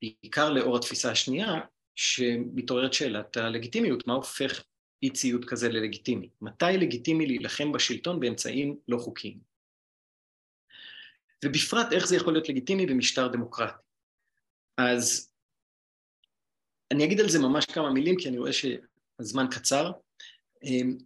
[0.03, 1.61] בעיקר לאור התפיסה השנייה,
[1.97, 4.63] שמתעוררת שאלת הלגיטימיות, מה הופך
[5.03, 6.29] אי ציות כזה ללגיטימי?
[6.41, 9.48] מתי לגיטימי להילחם בשלטון באמצעים לא חוקיים?
[11.45, 13.83] ובפרט איך זה יכול להיות לגיטימי במשטר דמוקרטי.
[14.77, 15.33] אז
[16.91, 19.93] אני אגיד על זה ממש כמה מילים, כי אני רואה שהזמן קצר.
[20.65, 20.99] אמ,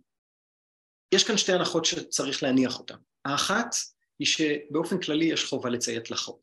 [1.15, 2.97] יש כאן שתי הנחות שצריך להניח אותן.
[3.25, 3.75] האחת
[4.19, 6.43] היא שבאופן כללי יש חובה לציית לחוק.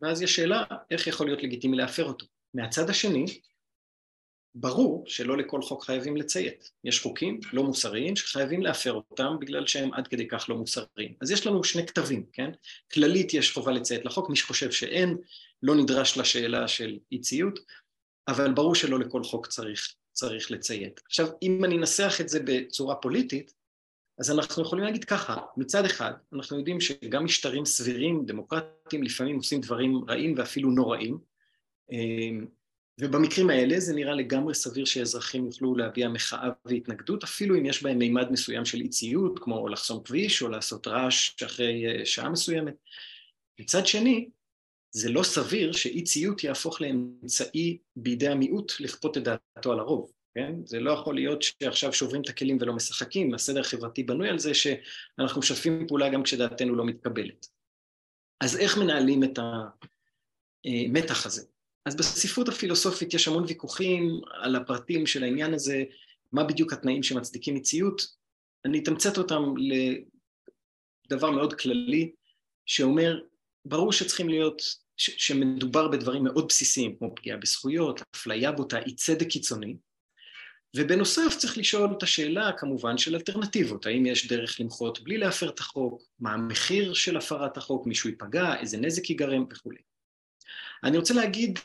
[0.00, 2.26] ואז יש שאלה איך יכול להיות לגיטימי להפר אותו.
[2.54, 3.40] מהצד השני,
[4.60, 6.70] ברור שלא לכל חוק חייבים לציית.
[6.84, 11.14] יש חוקים לא מוסריים שחייבים להפר אותם בגלל שהם עד כדי כך לא מוסריים.
[11.20, 12.50] אז יש לנו שני כתבים, כן?
[12.92, 15.16] כללית יש חובה לציית לחוק, מי שחושב שאין,
[15.62, 17.58] לא נדרש לשאלה של אי ציות,
[18.28, 21.00] אבל ברור שלא לכל חוק צריך, צריך לציית.
[21.06, 23.52] עכשיו, אם אני אנסח את זה בצורה פוליטית,
[24.18, 29.60] אז אנחנו יכולים להגיד ככה, מצד אחד, אנחנו יודעים שגם משטרים סבירים, דמוקרטיים, לפעמים עושים
[29.60, 31.18] דברים רעים ואפילו נוראים,
[33.00, 37.98] ובמקרים האלה זה נראה לגמרי סביר שאזרחים יוכלו להביע מחאה והתנגדות, אפילו אם יש בהם
[37.98, 42.74] מימד מסוים של אי ציות, כמו לחסום כביש או לעשות רעש אחרי אה, שעה מסוימת.
[43.60, 44.28] מצד שני,
[44.90, 50.52] זה לא סביר שאי ציות יהפוך לאמצעי בידי המיעוט לכפות את דעתו על הרוב, כן?
[50.64, 54.54] זה לא יכול להיות שעכשיו שוברים את הכלים ולא משחקים, הסדר החברתי בנוי על זה
[54.54, 57.46] שאנחנו משתפים פעולה גם כשדעתנו לא מתקבלת.
[58.40, 59.38] אז איך מנהלים את
[60.64, 61.57] המתח הזה?
[61.88, 65.84] אז בספרות הפילוסופית יש המון ויכוחים על הפרטים של העניין הזה,
[66.32, 68.06] מה בדיוק התנאים שמצדיקים מציאות.
[68.64, 69.42] אני אתמצת אותם
[71.06, 72.12] לדבר מאוד כללי,
[72.66, 73.20] שאומר,
[73.64, 74.62] ברור שצריכים להיות,
[74.96, 79.76] ש- שמדובר בדברים מאוד בסיסיים, כמו פגיעה בזכויות, אפליה בוטה, אי צדק קיצוני,
[80.76, 85.58] ובנוסף צריך לשאול את השאלה כמובן של אלטרנטיבות, האם יש דרך למחות בלי להפר את
[85.58, 89.44] החוק, מה המחיר של הפרת החוק, מישהו ייפגע, איזה נזק ייגרם?
[89.52, 89.78] וכולי.
[90.84, 91.58] אני רוצה להגיד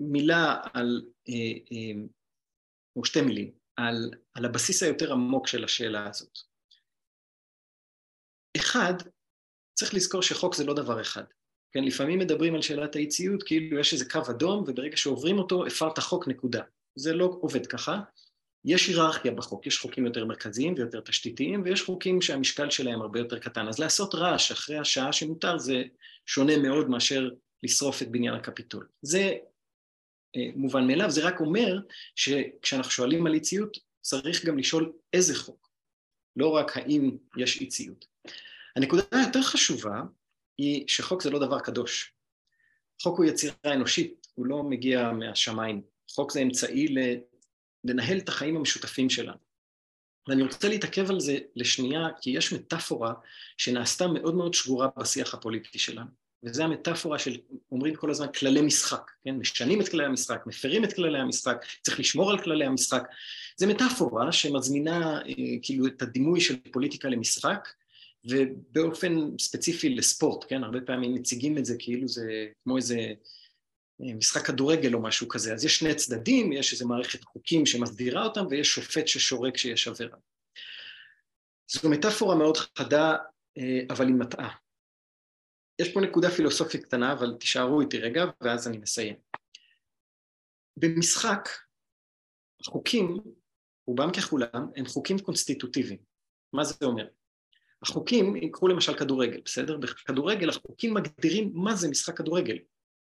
[0.00, 1.34] מילה על, אה,
[1.72, 2.02] אה,
[2.96, 6.38] או שתי מילים, על, על הבסיס היותר עמוק של השאלה הזאת.
[8.56, 8.94] אחד,
[9.74, 11.24] צריך לזכור שחוק זה לא דבר אחד.
[11.72, 15.66] כן, לפעמים מדברים על שאלת האי ציות כאילו יש איזה קו אדום וברגע שעוברים אותו
[15.66, 16.62] הפרת חוק נקודה.
[16.94, 18.00] זה לא עובד ככה.
[18.64, 23.38] יש היררכיה בחוק, יש חוקים יותר מרכזיים ויותר תשתיתיים ויש חוקים שהמשקל שלהם הרבה יותר
[23.38, 23.68] קטן.
[23.68, 25.82] אז לעשות רעש אחרי השעה שמותר זה
[26.26, 27.30] שונה מאוד מאשר
[27.62, 28.88] לשרוף את בניין הקפיטול.
[29.02, 29.32] זה
[30.56, 31.78] מובן מאליו, זה רק אומר
[32.16, 35.70] שכשאנחנו שואלים על אי ציות צריך גם לשאול איזה חוק,
[36.36, 38.06] לא רק האם יש אי ציות.
[38.76, 40.02] הנקודה היותר חשובה
[40.58, 42.12] היא שחוק זה לא דבר קדוש.
[43.02, 45.82] חוק הוא יצירה אנושית, הוא לא מגיע מהשמיים.
[46.10, 46.94] חוק זה אמצעי
[47.84, 49.38] לנהל את החיים המשותפים שלנו.
[50.28, 53.14] ואני רוצה להתעכב על זה לשנייה, כי יש מטאפורה
[53.56, 56.23] שנעשתה מאוד מאוד שגורה בשיח הפוליטי שלנו.
[56.44, 57.36] וזו המטאפורה של,
[57.72, 59.34] אומרים כל הזמן, כללי משחק, כן?
[59.34, 63.02] משנים את כללי המשחק, מפרים את כללי המשחק, צריך לשמור על כללי המשחק.
[63.56, 67.68] זו מטאפורה שמזמינה אה, כאילו את הדימוי של פוליטיקה למשחק,
[68.24, 70.64] ובאופן ספציפי לספורט, כן?
[70.64, 72.98] הרבה פעמים מציגים את זה כאילו זה כמו איזה
[74.02, 75.54] אה, משחק כדורגל או משהו כזה.
[75.54, 80.16] אז יש שני צדדים, יש איזו מערכת חוקים שמסדירה אותם, ויש שופט ששורק כשיש עבירה.
[81.70, 83.16] זו מטאפורה מאוד חדה,
[83.58, 84.63] אה, אבל היא מטעה.
[85.78, 89.14] יש פה נקודה פילוסופית קטנה, אבל תישארו איתי רגע, ואז אני מסיים.
[90.76, 91.48] במשחק,
[92.60, 93.16] החוקים,
[93.86, 95.98] רובם ככולם, הם חוקים קונסטיטוטיביים.
[96.52, 97.08] מה זה אומר?
[97.82, 99.76] החוקים, קחו למשל כדורגל, בסדר?
[99.76, 102.58] בכדורגל החוקים מגדירים מה זה משחק כדורגל.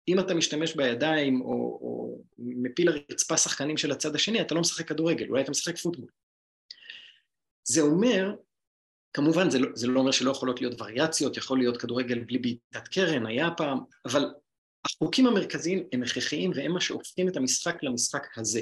[0.08, 4.88] אם אתה משתמש בידיים או, או מפיל לרצפה שחקנים של הצד השני, אתה לא משחק
[4.88, 6.10] כדורגל, אולי אתה משחק פוטבול.
[7.64, 8.36] זה אומר,
[9.14, 12.88] כמובן זה לא, זה לא אומר שלא יכולות להיות וריאציות, יכול להיות כדורגל בלי בעיטת
[12.88, 14.34] קרן, היה פעם, אבל
[14.86, 18.62] החוקים המרכזיים הם הכרחיים והם מה שהופכים את המשחק למשחק הזה.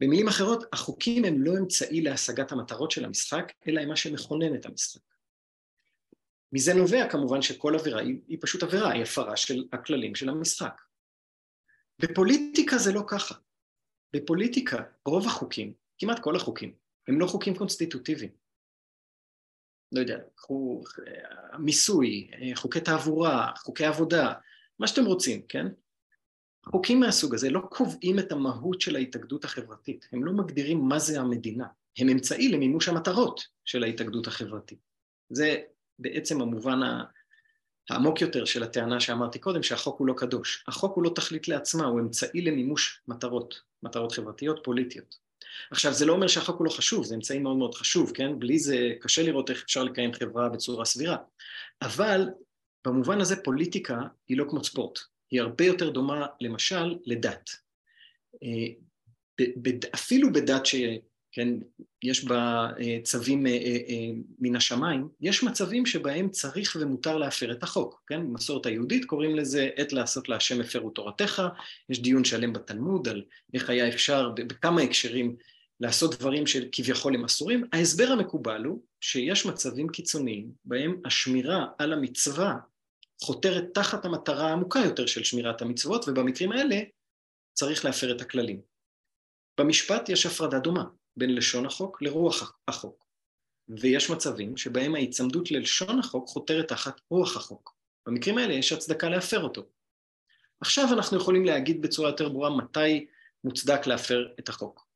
[0.00, 4.66] במילים אחרות, החוקים הם לא אמצעי להשגת המטרות של המשחק, אלא הם מה שמכונן את
[4.66, 5.00] המשחק.
[6.52, 10.80] מזה נובע כמובן שכל עבירה היא, היא פשוט עבירה, היא הפרה של הכללים של המשחק.
[12.02, 13.34] בפוליטיקה זה לא ככה.
[14.12, 16.74] בפוליטיקה רוב החוקים, כמעט כל החוקים,
[17.08, 18.47] הם לא חוקים קונסטיטוטיביים.
[19.92, 20.82] לא יודע, קחו
[21.58, 24.32] מיסוי, חוקי תעבורה, חוקי עבודה,
[24.78, 25.66] מה שאתם רוצים, כן?
[26.66, 31.20] חוקים מהסוג הזה לא קובעים את המהות של ההתאגדות החברתית, הם לא מגדירים מה זה
[31.20, 31.66] המדינה,
[31.98, 34.78] הם אמצעי למימוש המטרות של ההתאגדות החברתית.
[35.30, 35.56] זה
[35.98, 36.78] בעצם המובן
[37.90, 40.64] העמוק יותר של הטענה שאמרתי קודם, שהחוק הוא לא קדוש.
[40.68, 45.27] החוק הוא לא תכלית לעצמה, הוא אמצעי למימוש מטרות, מטרות חברתיות, פוליטיות.
[45.70, 48.38] עכשיו, זה לא אומר שהחוק הוא לא חשוב, זה אמצעי מאוד מאוד חשוב, כן?
[48.38, 51.16] בלי זה קשה לראות איך אפשר לקיים חברה בצורה סבירה.
[51.82, 52.28] אבל
[52.86, 54.98] במובן הזה פוליטיקה היא לא כמו ספורט.
[55.30, 57.50] היא הרבה יותר דומה למשל לדת.
[58.42, 58.68] אה,
[59.94, 60.66] אפילו בדת
[61.38, 61.48] שכן,
[62.02, 63.52] יש בה אה, צווים אה,
[64.38, 68.20] מן השמיים, יש מצבים שבהם צריך ומותר להפר את החוק, כן?
[68.20, 71.42] במסורת היהודית קוראים לזה עת לעשות להשם הפרו תורתך,
[71.88, 73.22] יש דיון שלם בתלמוד על
[73.54, 75.36] איך היה אפשר בכמה הקשרים
[75.80, 77.64] לעשות דברים שכביכול הם אסורים.
[77.72, 82.56] ההסבר המקובל הוא שיש מצבים קיצוניים בהם השמירה על המצווה
[83.22, 86.80] חותרת תחת המטרה העמוקה יותר של שמירת המצוות, ובמקרים האלה
[87.52, 88.60] צריך להפר את הכללים.
[89.60, 90.84] במשפט יש הפרדה דומה
[91.18, 93.06] בין לשון החוק לרוח החוק,
[93.68, 97.74] ויש מצבים שבהם ההיצמדות ללשון החוק חותרת תחת רוח החוק.
[98.06, 99.66] במקרים האלה יש הצדקה להפר אותו.
[100.60, 103.06] עכשיו אנחנו יכולים להגיד בצורה יותר ברורה מתי
[103.44, 104.88] מוצדק להפר את החוק.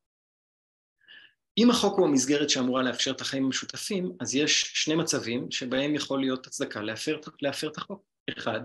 [1.58, 6.20] אם החוק הוא המסגרת שאמורה לאפשר את החיים המשותפים, אז יש שני מצבים שבהם יכול
[6.20, 8.02] להיות הצדקה להפר, להפר את החוק.
[8.38, 8.60] אחד,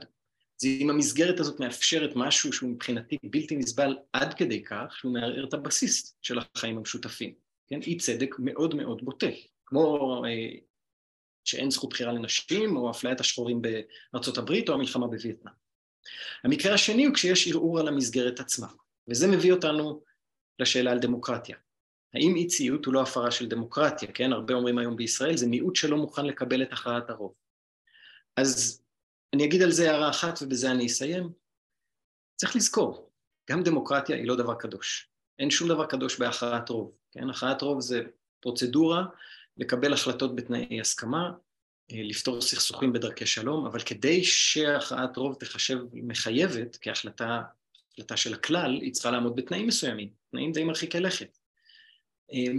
[0.58, 5.46] זה אם המסגרת הזאת מאפשרת משהו שהוא מבחינתי בלתי נסבל עד כדי כך שהוא מערער
[5.48, 7.34] את הבסיס של החיים המשותפים,
[7.68, 7.82] כן?
[7.82, 9.28] אי צדק מאוד מאוד בוטה,
[9.66, 10.60] כמו אה,
[11.46, 15.54] שאין זכות בחירה לנשים או אפליית השחורים בארצות הברית או המלחמה בווייטנאם.
[16.44, 18.68] המקרה השני הוא כשיש ערעור על המסגרת עצמה,
[19.10, 20.04] וזה מביא אותנו
[20.60, 21.58] לשאלה על דמוקרטיה.
[22.14, 24.34] האם אי ציות הוא לא הפרה של דמוקרטיה, כן?
[24.34, 27.34] הרבה אומרים היום בישראל, זה מיעוט שלא מוכן לקבל את הכרעת הרוב.
[28.38, 28.82] אז
[29.34, 31.30] אני אגיד על זה הערה אחת ובזה אני אסיים.
[32.36, 33.12] צריך לזכור,
[33.50, 35.10] גם דמוקרטיה היא לא דבר קדוש.
[35.40, 37.30] אין שום דבר קדוש בהכרעת רוב, כן?
[37.30, 38.02] הכרעת רוב זה
[38.40, 39.06] פרוצדורה
[39.58, 41.32] לקבל החלטות בתנאי הסכמה,
[41.92, 47.42] אה, לפתור סכסוכים בדרכי שלום, אבל כדי שהכרעת רוב תחשב מחייבת כהחלטה
[47.98, 51.38] החלטה של הכלל, היא צריכה לעמוד בתנאים מסוימים, תנאים די מרחיקי לכת.
[52.34, 52.52] אה,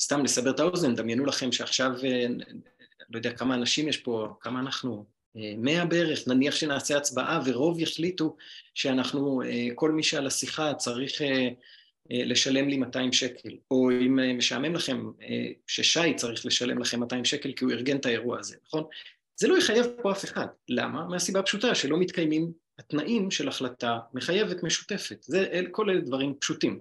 [0.00, 2.26] סתם לסבר את האוזן, דמיינו לכם שעכשיו אה,
[3.10, 5.04] לא יודע כמה אנשים יש פה, כמה אנחנו,
[5.36, 8.36] אה, מאה בערך, נניח שנעשה הצבעה ורוב יחליטו
[8.74, 9.42] שאנחנו,
[9.74, 11.22] כל מי שעל השיחה צריך
[12.10, 15.10] לשלם לי 200 שקל, או אם משעמם לכם
[15.66, 18.84] ששי צריך לשלם לכם 200 שקל כי הוא ארגן את האירוע הזה, נכון?
[19.36, 20.46] זה לא יחייב פה אף אחד.
[20.68, 21.06] למה?
[21.06, 25.22] מהסיבה הפשוטה שלא מתקיימים התנאים של החלטה מחייבת משותפת.
[25.22, 26.80] זה, כל אלה דברים פשוטים.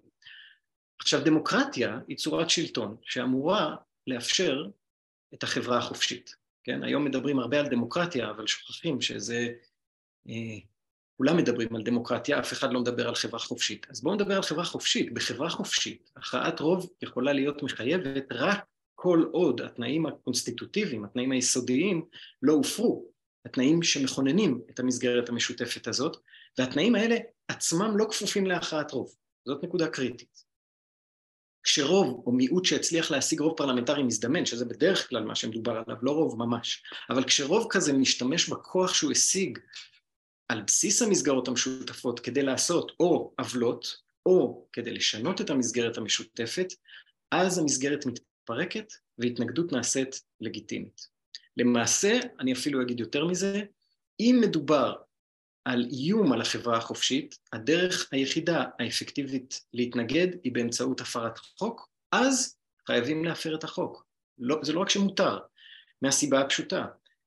[1.01, 3.75] עכשיו, דמוקרטיה היא צורת שלטון שאמורה
[4.07, 4.65] לאפשר
[5.33, 6.35] את החברה החופשית.
[6.63, 6.83] כן?
[6.83, 9.47] היום מדברים הרבה על דמוקרטיה, אבל שוכחים שזה...
[10.29, 10.59] אה,
[11.21, 13.87] כולם מדברים על דמוקרטיה, אף אחד לא מדבר על חברה חופשית.
[13.89, 15.13] אז בואו נדבר על חברה חופשית.
[15.13, 22.05] בחברה חופשית, הכרעת רוב יכולה להיות מחייבת רק כל עוד התנאים הקונסטיטוטיביים, התנאים היסודיים,
[22.41, 23.05] לא הופרו,
[23.45, 26.17] התנאים שמכוננים את המסגרת המשותפת הזאת,
[26.57, 29.15] והתנאים האלה עצמם לא כפופים להכרעת רוב.
[29.45, 30.43] זאת נקודה קריטית.
[31.63, 36.11] כשרוב או מיעוט שהצליח להשיג רוב פרלמנטרי מזדמן, שזה בדרך כלל מה שמדובר עליו, לא
[36.11, 39.59] רוב ממש, אבל כשרוב כזה משתמש בכוח שהוא השיג
[40.51, 46.67] על בסיס המסגרות המשותפות כדי לעשות או עוולות, או כדי לשנות את המסגרת המשותפת,
[47.31, 51.07] אז המסגרת מתפרקת והתנגדות נעשית לגיטימית.
[51.57, 53.61] למעשה, אני אפילו אגיד יותר מזה,
[54.19, 54.95] אם מדובר
[55.65, 63.25] על איום על החברה החופשית, הדרך היחידה האפקטיבית להתנגד היא באמצעות הפרת חוק, אז חייבים
[63.25, 64.05] להפר את החוק.
[64.39, 65.39] לא, זה לא רק שמותר,
[66.01, 66.85] מהסיבה הפשוטה.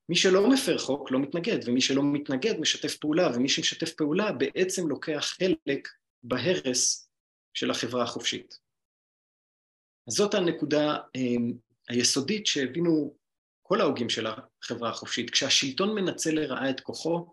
[0.08, 4.88] מי שלא מפר חוק לא מתנגד, ומי שלא מתנגד משתף פעולה, ומי שמשתף פעולה בעצם
[4.88, 5.88] לוקח חלק
[6.22, 7.08] בהרס
[7.54, 8.58] של החברה החופשית.
[10.08, 11.20] אז זאת הנקודה אה,
[11.88, 13.14] היסודית שהבינו
[13.62, 15.30] כל ההוגים של החברה החופשית.
[15.30, 17.32] כשהשלטון מנצל לרעה את כוחו,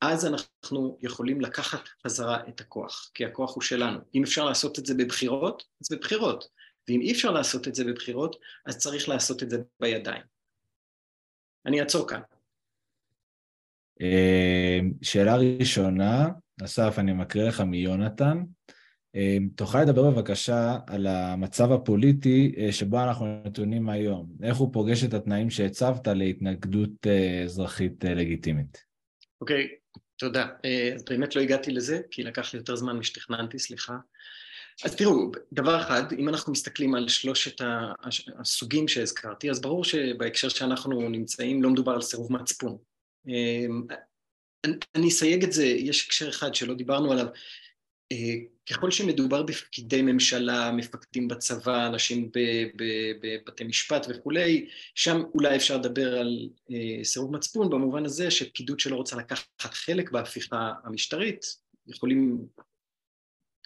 [0.00, 3.98] אז אנחנו יכולים לקחת חזרה את הכוח, כי הכוח הוא שלנו.
[4.14, 6.44] אם אפשר לעשות את זה בבחירות, אז בבחירות.
[6.88, 10.22] ואם אי אפשר לעשות את זה בבחירות, אז צריך לעשות את זה בידיים.
[11.66, 12.20] אני אעצור כאן.
[14.02, 16.28] אה, שאלה ראשונה,
[16.64, 18.42] אסף, אני מקריא לך מיונתן.
[19.16, 24.32] אה, תוכל לדבר בבקשה על המצב הפוליטי אה, שבו אנחנו נתונים היום.
[24.42, 27.06] איך הוא פוגש את התנאים שהצבת להתנגדות
[27.44, 28.84] אזרחית לגיטימית?
[29.40, 30.46] אוקיי, okay, תודה.
[30.94, 33.96] אז באמת לא הגעתי לזה, כי לקח לי יותר זמן משתכננתי, סליחה.
[34.84, 37.60] אז תראו, דבר אחד, אם אנחנו מסתכלים על שלושת
[38.38, 42.78] הסוגים שהזכרתי, אז ברור שבהקשר שאנחנו נמצאים לא מדובר על סירוב מצפון.
[43.28, 43.82] אמ,
[44.94, 47.26] אני אסייג את זה, יש הקשר אחד שלא דיברנו עליו.
[48.12, 48.34] אה,
[48.70, 52.30] ככל שמדובר בפקידי ממשלה, מפקדים בצבא, אנשים
[53.20, 58.96] בבתי משפט וכולי, שם אולי אפשר לדבר על אה, סירוב מצפון במובן הזה שפקידות שלא
[58.96, 61.44] רוצה לקחת חלק בהפיכה המשטרית,
[61.86, 62.46] יכולים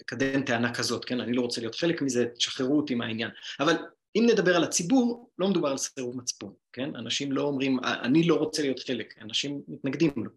[0.01, 1.21] לקדם טענה כזאת, כן?
[1.21, 3.31] אני לא רוצה להיות חלק מזה, תשחררו אותי מהעניין.
[3.61, 3.77] אבל
[4.17, 6.97] אם נדבר על הציבור, לא מדובר על סירוב מצפון, כן?
[6.97, 10.31] אנשים לא אומרים, אני לא רוצה להיות חלק, אנשים מתנגדים לו.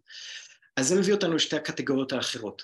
[0.76, 2.62] אז זה מביא אותנו לשתי הקטגוריות האחרות.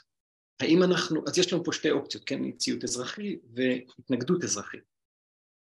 [0.60, 2.52] האם אנחנו, אז יש לנו פה שתי אופציות, כן?
[2.52, 4.80] ציות אזרחי והתנגדות אזרחית.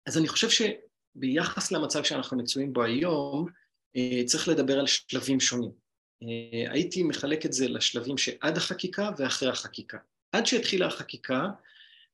[0.07, 3.47] אז אני חושב שביחס למצב שאנחנו מצויים בו היום,
[3.97, 5.71] אה, צריך לדבר על שלבים שונים.
[6.23, 9.99] אה, הייתי מחלק את זה לשלבים שעד החקיקה ואחרי החקיקה.
[10.33, 11.49] עד שהתחילה החקיקה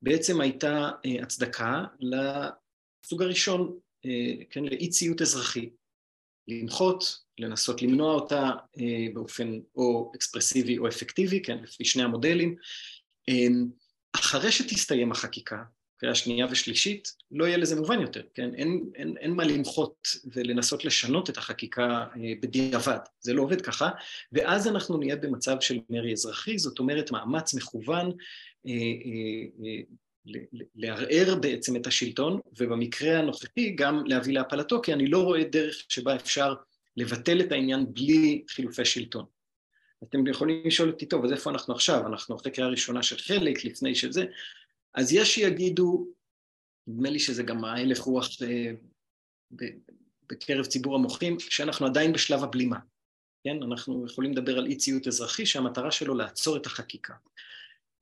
[0.03, 5.71] בעצם הייתה אה, הצדקה לסוג הראשון, אה, כן, לאי ציות אזרחי,
[6.49, 8.51] למחות, לנסות למנוע אותה
[8.81, 12.57] אה, באופן או אקספרסיבי או אפקטיבי, כן, לפי שני המודלים.
[14.13, 15.63] אחרי שתסתיים החקיקה,
[15.99, 18.55] קריאה שנייה ושלישית, לא יהיה לזה מובן יותר, כן?
[18.55, 23.91] אין, אין, אין מה למחות ולנסות לשנות את החקיקה אה, בדיעבד, זה לא עובד ככה,
[24.33, 28.13] ואז אנחנו נהיה במצב של מרי אזרחי, זאת אומרת מאמץ מכוון
[28.67, 29.81] אה, אה, אה,
[30.75, 36.17] לערער בעצם את השלטון, ובמקרה הנוכחי גם להביא להפלתו, כי אני לא רואה דרך שבה
[36.17, 36.55] אפשר
[36.97, 39.25] לבטל את העניין בלי חילופי שלטון.
[40.05, 42.07] אתם יכולים לשאול אותי, טוב, אז איפה אנחנו עכשיו?
[42.07, 44.25] אנחנו אחרי קריאה ראשונה של חלק, לפני של זה,
[44.95, 46.07] אז יש שיגידו,
[46.87, 48.71] נדמה לי שזה גם ההלך רוח אה,
[50.31, 52.79] בקרב ציבור המוחים, שאנחנו עדיין בשלב הבלימה.
[53.45, 53.63] כן?
[53.63, 57.15] אנחנו יכולים לדבר על אי ציות אזרחי שהמטרה שלו לעצור את החקיקה.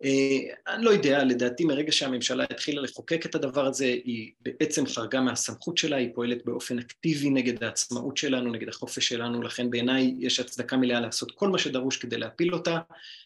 [0.05, 5.20] אה, אני לא יודע, לדעתי מרגע שהממשלה התחילה לחוקק את הדבר הזה, היא בעצם חרגה
[5.20, 10.40] מהסמכות שלה, היא פועלת באופן אקטיבי נגד העצמאות שלנו, נגד החופש שלנו, לכן בעיניי יש
[10.40, 12.79] הצדקה מלאה לעשות כל מה שדרוש כדי להפיל אותה,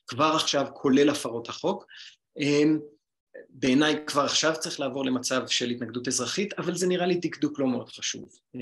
[0.06, 1.86] כבר עכשיו, כולל הפרות החוק.
[2.40, 2.62] אה,
[3.48, 7.66] בעיניי כבר עכשיו צריך לעבור למצב של התנגדות אזרחית, אבל זה נראה לי דקדוק לא
[7.68, 8.28] מאוד חשוב.
[8.56, 8.60] אה,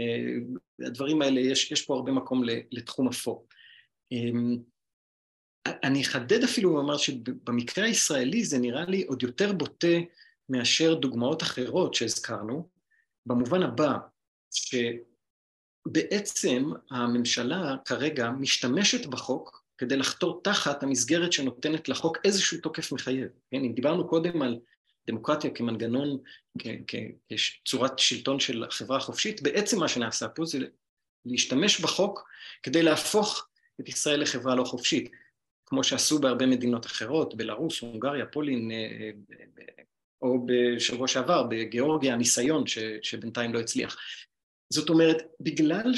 [0.86, 3.46] הדברים האלה, יש, יש פה הרבה מקום לתחום אפור.
[4.12, 4.56] אמ,
[5.84, 9.96] אני אחדד אפילו ואומר שבמקרה הישראלי זה נראה לי עוד יותר בוטה
[10.48, 12.68] מאשר דוגמאות אחרות שהזכרנו,
[13.26, 13.96] במובן הבא,
[15.84, 23.28] שבעצם הממשלה כרגע משתמשת בחוק כדי לחתור תחת המסגרת שנותנת לחוק איזשהו תוקף מחייב.
[23.50, 24.58] כן, אם דיברנו קודם על
[25.06, 26.18] דמוקרטיה כמנגנון,
[27.28, 30.58] כצורת שלטון של החברה החופשית, בעצם מה שנעשה פה זה
[31.26, 32.28] להשתמש בחוק
[32.62, 33.48] כדי להפוך
[33.80, 35.10] את ישראל לחברה לא חופשית,
[35.66, 39.10] כמו שעשו בהרבה מדינות אחרות, בלרוס, הונגריה, פולין, אה,
[40.22, 43.96] או בשבוע שעבר בגיאורגיה, הניסיון ש, שבינתיים לא הצליח.
[44.72, 45.94] זאת אומרת, בגלל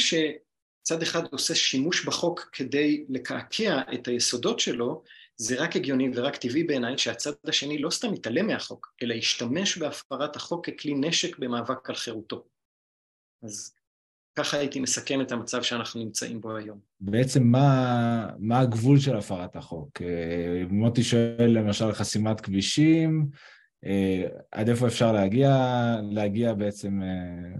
[0.85, 5.03] שצד אחד עושה שימוש בחוק כדי לקעקע את היסודות שלו,
[5.37, 10.37] זה רק הגיוני ורק טבעי בעיניי שהצד השני לא סתם יתעלם מהחוק, אלא ישתמש בהפרת
[10.37, 12.45] החוק ככלי נשק במאבק על חירותו.
[13.43, 13.74] אז
[14.39, 16.78] ככה הייתי מסכם את המצב שאנחנו נמצאים בו היום.
[17.01, 20.03] בעצם מה, מה הגבול של הפרת החוק?
[20.03, 23.28] אה, מוטי שואל למשל חסימת כבישים,
[23.85, 25.51] אה, עד איפה אפשר להגיע,
[26.03, 27.59] להגיע בעצם אה,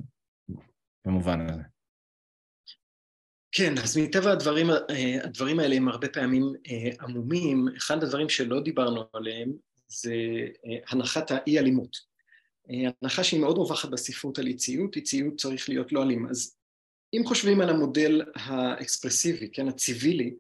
[1.06, 1.62] במובן הזה.
[3.53, 4.66] כן, אז מטבע הדברים,
[5.24, 6.53] הדברים האלה הם הרבה פעמים
[7.01, 7.68] עמומים.
[7.76, 9.53] אחד הדברים שלא דיברנו עליהם
[9.88, 10.14] זה
[10.88, 11.96] הנחת האי-אלימות.
[13.03, 14.96] הנחה שהיא מאוד רווחת בספרות על אי ציות
[15.36, 16.26] צריך להיות לא אלים.
[16.26, 16.57] אז
[17.14, 20.34] אם חושבים על המודל האקספרסיבי, כן, הציבילי,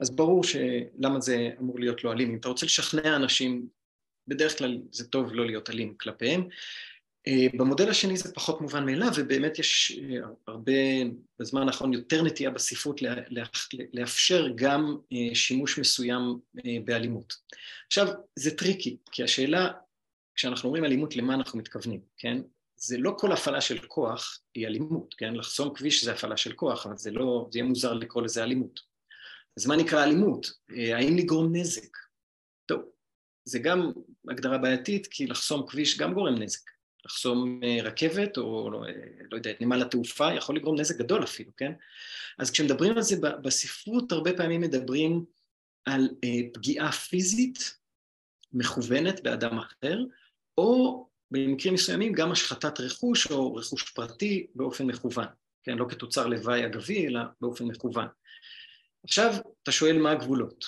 [0.00, 2.30] אז ברור שלמה זה אמור להיות לא אלים.
[2.30, 3.66] אם אתה רוצה לשכנע אנשים,
[4.28, 6.48] בדרך כלל זה טוב לא להיות אלים כלפיהם.
[7.26, 10.72] אה, במודל השני זה פחות מובן מאליו, ובאמת יש אה, הרבה,
[11.38, 13.00] בזמן האחרון, יותר נטייה בספרות
[13.92, 16.38] לאפשר גם אה, שימוש מסוים
[16.84, 17.34] באלימות.
[17.86, 18.06] עכשיו,
[18.36, 19.68] זה טריקי, כי השאלה,
[20.34, 22.38] כשאנחנו אומרים אלימות, למה אנחנו מתכוונים, כן?
[22.76, 25.34] זה לא כל הפעלה של כוח היא אלימות, כן?
[25.34, 28.80] לחסום כביש זה הפעלה של כוח, אבל זה לא, זה יהיה מוזר לקרוא לזה אלימות.
[29.56, 30.46] אז מה נקרא אלימות?
[30.68, 31.96] האם לגרום נזק?
[32.66, 32.82] טוב,
[33.44, 33.92] זה גם
[34.28, 36.72] הגדרה בעייתית, כי לחסום כביש גם גורם נזק.
[37.04, 38.92] לחסום אה, רכבת, או לא, אה,
[39.30, 41.72] לא יודע, את נמל התעופה, יכול לגרום נזק גדול אפילו, כן?
[42.38, 45.24] אז כשמדברים על זה בספרות, הרבה פעמים מדברים
[45.84, 46.08] על
[46.54, 47.78] פגיעה פיזית
[48.52, 49.98] מכוונת באדם אחר,
[50.58, 55.26] או במקרים מסוימים גם השחתת רכוש או רכוש פרטי באופן מכוון,
[55.62, 58.06] כן, לא כתוצר לוואי אגבי, אלא באופן מכוון.
[59.04, 60.64] עכשיו, אתה שואל מה הגבולות.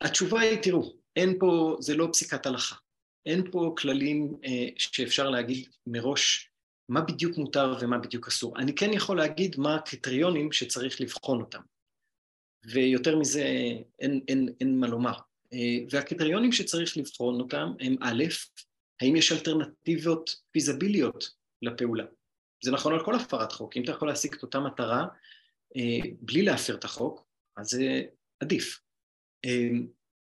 [0.00, 2.76] התשובה היא, תראו, אין פה, זה לא פסיקת הלכה.
[3.26, 6.50] אין פה כללים אה, שאפשר להגיד מראש
[6.88, 8.58] מה בדיוק מותר ומה בדיוק אסור.
[8.58, 11.60] אני כן יכול להגיד מה הקריטריונים שצריך לבחון אותם.
[12.64, 13.44] ויותר מזה
[13.98, 15.14] אין, אין, אין מה לומר.
[15.52, 18.24] אה, והקריטריונים שצריך לבחון אותם הם א',
[19.00, 22.04] האם יש אלטרנטיבות פיזביליות לפעולה?
[22.64, 25.06] זה נכון על כל הפרת חוק, אם אתה יכול להשיג את אותה מטרה
[25.76, 28.02] אה, בלי להפר את החוק, אז זה
[28.40, 28.80] עדיף.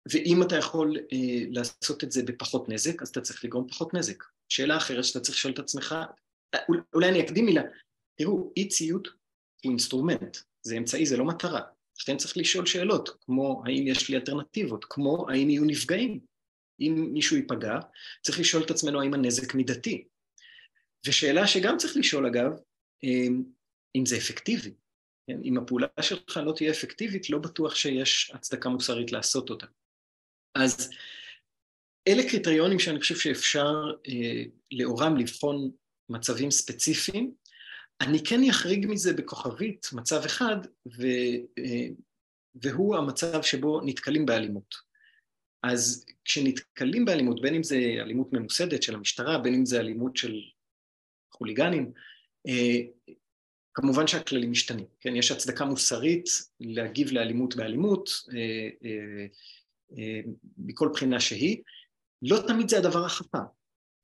[0.08, 3.94] אה, ואם אתה יכול אה, לעשות את זה בפחות נזק, אז אתה צריך לגרום פחות
[3.94, 4.24] נזק.
[4.50, 5.96] שאלה אחרת שאתה צריך לשאול את עצמך,
[6.94, 7.62] אולי אני אקדים מילה,
[8.18, 9.08] תראו, אי ציות
[9.64, 11.62] הוא אינסטרומנט, זה אמצעי, זה לא מטרה.
[12.02, 16.20] לכן צריך לשאול שאלות, כמו האם יש לי אלטרנטיבות, כמו האם יהיו נפגעים,
[16.80, 17.80] אם מישהו ייפגע,
[18.22, 20.08] צריך לשאול את עצמנו האם הנזק מידתי.
[21.08, 22.52] ושאלה שגם צריך לשאול אגב,
[23.04, 23.44] אמ,
[23.96, 24.74] אם זה אפקטיבי.
[25.28, 25.40] כן?
[25.44, 29.66] אם הפעולה שלך לא תהיה אפקטיבית, לא בטוח שיש הצדקה מוסרית לעשות אותה.
[30.64, 30.90] אז
[32.08, 33.74] אלה קריטריונים שאני חושב שאפשר
[34.08, 35.72] אה, לאורם לבחון
[36.10, 37.34] מצבים ספציפיים.
[38.02, 41.06] אני כן אחריג מזה בכוכבית מצב אחד, ו,
[41.58, 41.88] אה,
[42.62, 44.76] והוא המצב שבו נתקלים באלימות.
[45.64, 50.42] אז כשנתקלים באלימות, בין אם זה אלימות ממוסדת של המשטרה, בין אם זה אלימות של
[51.32, 51.92] חוליגנים,
[52.48, 52.80] אה,
[53.74, 55.16] כמובן שהכללים משתנים, כן?
[55.16, 56.30] יש הצדקה מוסרית
[56.60, 59.26] להגיב לאלימות באלימות, אה, אה,
[60.58, 61.58] מכל בחינה שהיא.
[62.22, 63.38] לא תמיד זה הדבר החכם.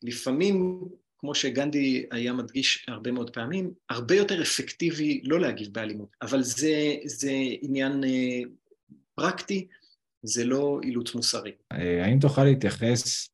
[0.04, 0.82] לפעמים,
[1.18, 6.96] כמו שגנדי היה מדגיש הרבה מאוד פעמים, הרבה יותר אפקטיבי לא להגיב באלימות, אבל זה,
[7.06, 7.32] זה
[7.62, 8.04] עניין
[9.16, 9.68] פרקטי,
[10.24, 11.52] זה לא אילוץ מוסרי.
[11.72, 13.30] אה, האם תוכל להתייחס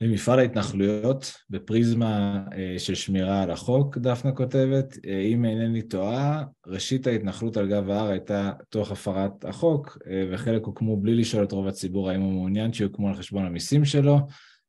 [0.00, 7.06] למפעל ההתנחלויות בפריזמה אה, של שמירה על החוק, דפנה כותבת, אה, אם אינני טועה, ראשית
[7.06, 9.98] ההתנחלות על גב ההר הייתה תוך הפרת החוק,
[10.32, 14.18] וחלק הוקמו בלי לשאול את רוב הציבור האם הוא מעוניין שיוקמו על חשבון המיסים שלו,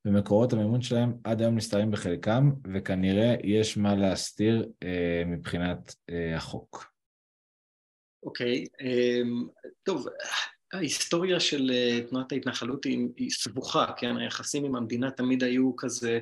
[0.06, 4.66] ומקורות המימון שלהם עד היום נסתרים בחלקם, וכנראה יש מה להסתיר
[5.26, 5.96] מבחינת
[6.36, 6.96] החוק.
[8.24, 10.08] אוקיי, okay, um, טוב,
[10.74, 14.18] ההיסטוריה של אה, תנועת ההתנחלות היא, היא סבוכה, כן?
[14.18, 16.20] היחסים עם המדינה תמיד היו כזה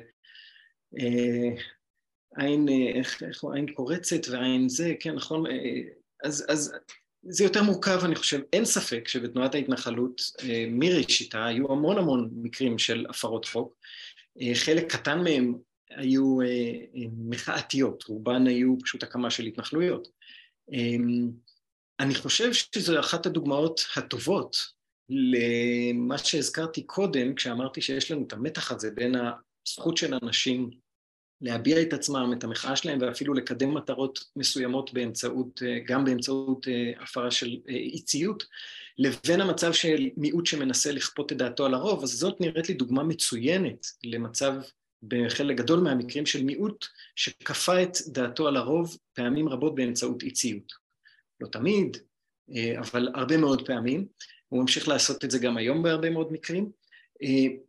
[0.98, 1.50] אה,
[2.36, 5.46] עין, אה, איך, איך, עין קורצת ועין זה, כן, נכון?
[5.46, 5.80] אה,
[6.24, 6.74] אז, אז
[7.22, 8.40] זה יותר מורכב, אני חושב.
[8.52, 13.76] אין ספק שבתנועת ההתנחלות אה, מראשיתה היו המון המון מקרים של הפרות חוק.
[14.40, 15.54] אה, חלק קטן מהם
[15.90, 16.72] היו אה,
[17.28, 20.08] מחאתיות, רובן היו פשוט הקמה של התנחלויות.
[20.72, 20.96] אה,
[22.00, 24.56] אני חושב שזו אחת הדוגמאות הטובות
[25.08, 29.14] למה שהזכרתי קודם, כשאמרתי שיש לנו את המתח הזה בין
[29.66, 30.70] הזכות של אנשים
[31.40, 36.66] להביע את עצמם, את המחאה שלהם, ואפילו לקדם מטרות מסוימות באמצעות, גם באמצעות
[37.00, 38.44] הפרה של אי ציות,
[38.98, 43.02] לבין המצב של מיעוט שמנסה לכפות את דעתו על הרוב, אז זאת נראית לי דוגמה
[43.02, 44.54] מצוינת למצב
[45.02, 46.86] בחלק גדול מהמקרים של מיעוט
[47.16, 50.83] שכפה את דעתו על הרוב פעמים רבות באמצעות אי ציות.
[51.40, 51.96] לא תמיד,
[52.78, 54.06] אבל הרבה מאוד פעמים.
[54.48, 56.70] הוא ממשיך לעשות את זה גם היום בהרבה מאוד מקרים,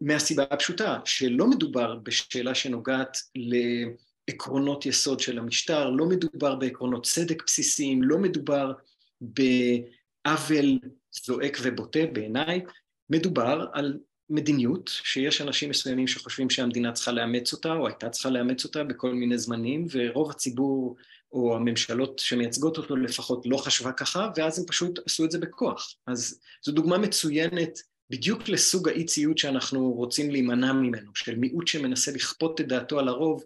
[0.01, 8.03] מהסיבה הפשוטה שלא מדובר בשאלה שנוגעת לעקרונות יסוד של המשטר, לא מדובר בעקרונות צדק בסיסיים,
[8.03, 8.74] לא מדובר
[9.22, 10.80] בעוול
[11.26, 12.61] זועק ובוטה בעיניי,
[13.09, 13.99] מדובר על
[14.30, 19.13] מדיניות שיש אנשים מסוימים שחושבים שהמדינה צריכה לאמץ אותה או הייתה צריכה לאמץ אותה בכל
[19.13, 20.95] מיני זמנים ורוב הציבור
[21.36, 25.96] או הממשלות שמייצגות אותו לפחות לא חשבה ככה ואז הם פשוט עשו את זה בכוח.
[26.08, 27.80] אז זו דוגמה מצוינת
[28.10, 33.08] בדיוק לסוג האי ציות שאנחנו רוצים להימנע ממנו, של מיעוט שמנסה לכפות את דעתו על
[33.08, 33.44] הרוב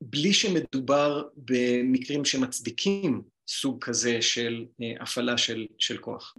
[0.00, 4.64] בלי שמדובר במקרים שמצדיקים סוג כזה של
[5.00, 6.34] הפעלה של, של כוח.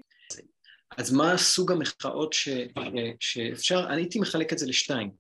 [0.98, 2.50] אז מה סוג המחאות ש,
[3.20, 5.12] שאפשר, אני הייתי מחלק את זה לשתיים.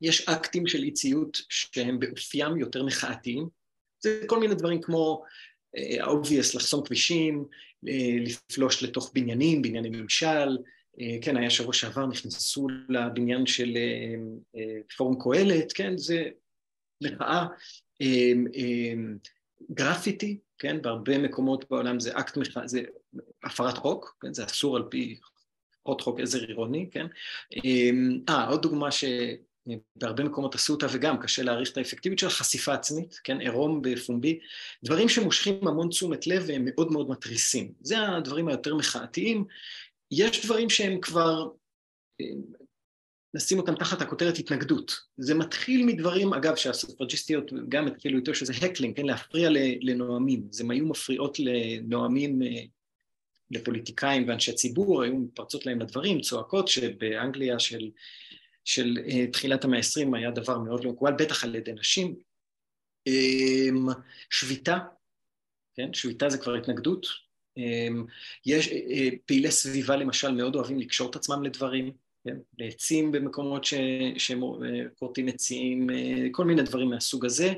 [0.00, 3.48] יש אקטים של אי ציות שהם באופיים יותר מחאתיים,
[4.00, 5.24] זה כל מיני דברים כמו
[6.00, 7.44] obvious, לחסום כבישים,
[8.20, 10.58] לפלוש לתוך בניינים, בנייני ממשל,
[11.22, 13.76] כן, היה שבוע שעבר, נכנסו לבניין של
[14.96, 16.28] פורום קהלת, כן, זה
[17.02, 17.46] מחאה,
[19.70, 22.82] גרפיטי, כן, בהרבה מקומות בעולם זה אקט מחאה, זה
[23.44, 25.18] הפרת חוק, כן, זה אסור על פי
[25.82, 27.06] עוד חוק עזר עירוני, כן,
[28.28, 29.04] אה, עוד דוגמה ש...
[29.96, 34.38] בהרבה מקומות עשו אותה וגם קשה להעריך את האפקטיביות של חשיפה עצמית, כן, עירום בפומבי,
[34.84, 37.72] דברים שמושכים המון תשומת לב והם מאוד מאוד מתריסים.
[37.80, 39.44] זה הדברים היותר מחאתיים.
[40.10, 41.48] יש דברים שהם כבר,
[43.34, 45.00] נשים אותם תחת הכותרת התנגדות.
[45.16, 49.48] זה מתחיל מדברים, אגב, שהסופרג'יסטיות גם התחילו איתו שזה ה heckling, כן, להפריע
[49.80, 50.48] לנואמים.
[50.50, 52.42] זה היו מפריעות לנואמים,
[53.50, 57.90] לפוליטיקאים ואנשי ציבור, היו מתפרצות להם לדברים, צועקות שבאנגליה של
[58.64, 62.16] של uh, תחילת המאה ה-20 היה דבר מאוד לא מקובל, בטח על ידי נשים.
[63.08, 63.92] Um,
[64.30, 64.78] שביתה,
[65.74, 65.94] כן?
[65.94, 67.06] שביתה זה כבר התנגדות.
[67.58, 67.62] Um,
[68.46, 68.72] יש uh,
[69.26, 71.92] פעילי סביבה למשל מאוד אוהבים לקשור את עצמם לדברים,
[72.24, 72.36] כן?
[72.58, 74.40] לעצים במקומות שהם
[74.98, 75.86] כורתים עצים,
[76.32, 77.52] כל מיני דברים מהסוג הזה.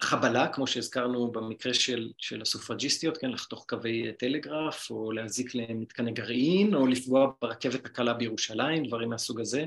[0.00, 6.74] חבלה, כמו שהזכרנו במקרה של, של הסופרג'יסטיות, כן, לחתוך קווי טלגרף, או להזיק למתקני גרעין,
[6.74, 9.66] או לפגוע ברכבת הקלה בירושלים, דברים מהסוג הזה.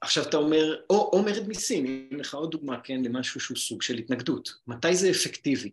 [0.00, 3.82] עכשיו אתה אומר, או, או מרד מיסים, הנה לך עוד דוגמה, כן, למשהו שהוא סוג
[3.82, 4.54] של התנגדות.
[4.66, 5.70] מתי זה אפקטיבי?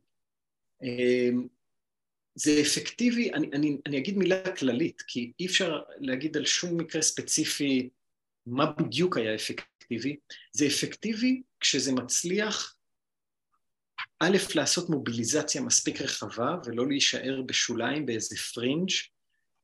[2.36, 7.01] זה אפקטיבי, אני, אני, אני אגיד מילה כללית, כי אי אפשר להגיד על שום מקרה
[7.01, 7.89] ספציפי
[8.45, 9.78] מה בדיוק היה אפקטיבי?
[10.54, 12.76] זה אפקטיבי כשזה מצליח
[14.20, 18.90] א', לעשות מוביליזציה מספיק רחבה ולא להישאר בשוליים באיזה פרינג'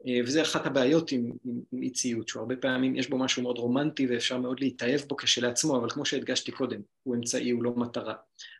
[0.07, 3.43] אה, וזה אחת הבעיות עם, עם, עם אי ציות, שהוא הרבה פעמים יש בו משהו
[3.43, 7.73] מאוד רומנטי ואפשר מאוד להתאהב בו כשלעצמו, אבל כמו שהדגשתי קודם, הוא אמצעי, הוא לא
[7.75, 8.13] מטרה.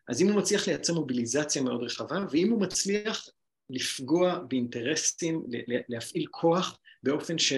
[0.07, 3.29] אז אם הוא מצליח לייצר מוביליזציה מאוד רחבה, ואם הוא מצליח
[3.69, 5.43] לפגוע באינטרסים,
[5.89, 7.53] להפעיל כוח באופן ש...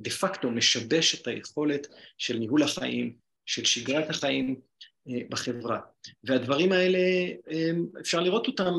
[0.00, 1.86] דה פקטו משבש את היכולת
[2.18, 3.16] של ניהול החיים,
[3.46, 4.60] של שגרת החיים
[5.08, 5.80] אה, בחברה.
[6.24, 6.98] והדברים האלה,
[8.00, 8.74] אפשר לראות אותם,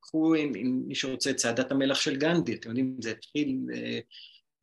[0.00, 0.52] קחו עם,
[0.88, 4.00] מי שרוצה את צעדת המלח של גנדי, אתם יודעים, זה התחיל, אה,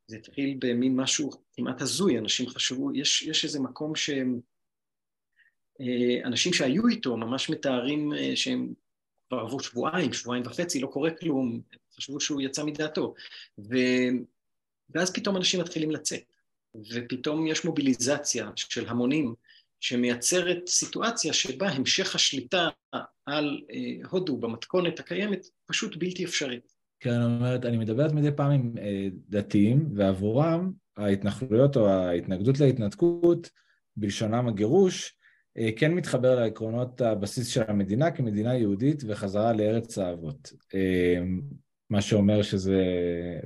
[0.07, 4.39] זה התחיל במין משהו כמעט הזוי, אנשים חשבו, יש, יש איזה מקום שהם,
[5.81, 8.73] אה, אנשים שהיו איתו ממש מתארים שהם
[9.27, 11.61] כבר עברו שבועיים, שבועיים וחצי, לא קורה כלום,
[11.95, 13.13] חשבו שהוא יצא מדעתו.
[13.59, 13.75] ו...
[14.95, 16.33] ואז פתאום אנשים מתחילים לצאת,
[16.93, 19.35] ופתאום יש מוביליזציה של המונים
[19.79, 22.69] שמייצרת סיטואציה שבה המשך השליטה
[23.25, 26.73] על אה, הודו במתכונת הקיימת פשוט בלתי אפשרית.
[26.99, 33.49] כן, אומרת, אני מדברת מדי פעם עם אה, דתיים, ועבורם ההתנחלויות או ההתנגדות להתנתקות,
[33.97, 35.15] בלשונם הגירוש,
[35.57, 40.53] אה, כן מתחבר לעקרונות הבסיס של המדינה כמדינה יהודית וחזרה לארץ האבות.
[41.91, 42.83] מה שאומר שזה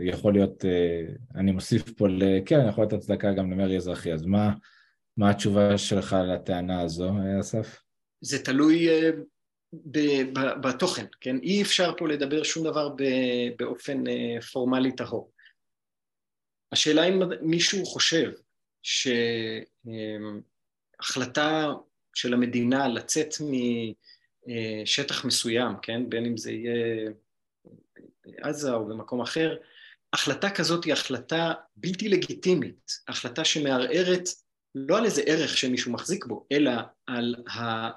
[0.02, 1.02] יכול להיות, אה,
[1.36, 4.54] אני מוסיף פה לקרן, יכול להיות הצדקה גם למרי אזרחי, אז מה,
[5.18, 7.82] מה התשובה שלך לטענה הזו, אסף?
[8.22, 9.10] זה תלוי אה,
[10.62, 11.38] בתוכן, כן?
[11.38, 12.90] אי אפשר פה לדבר שום דבר
[13.60, 15.32] באופן אה, פורמלי טהור.
[16.72, 18.32] השאלה אם מישהו חושב
[21.02, 21.74] שהחלטה
[22.14, 23.28] של המדינה לצאת
[24.86, 26.10] שטח מסוים, כן?
[26.10, 27.12] בין אם זה יהיה
[28.28, 29.56] בעזה או במקום אחר,
[30.14, 34.30] החלטה כזאת היא החלטה בלתי לגיטימית, החלטה שמערערת
[34.76, 36.72] לא על איזה ערך שמישהו מחזיק בו, אלא
[37.08, 37.90] על ה...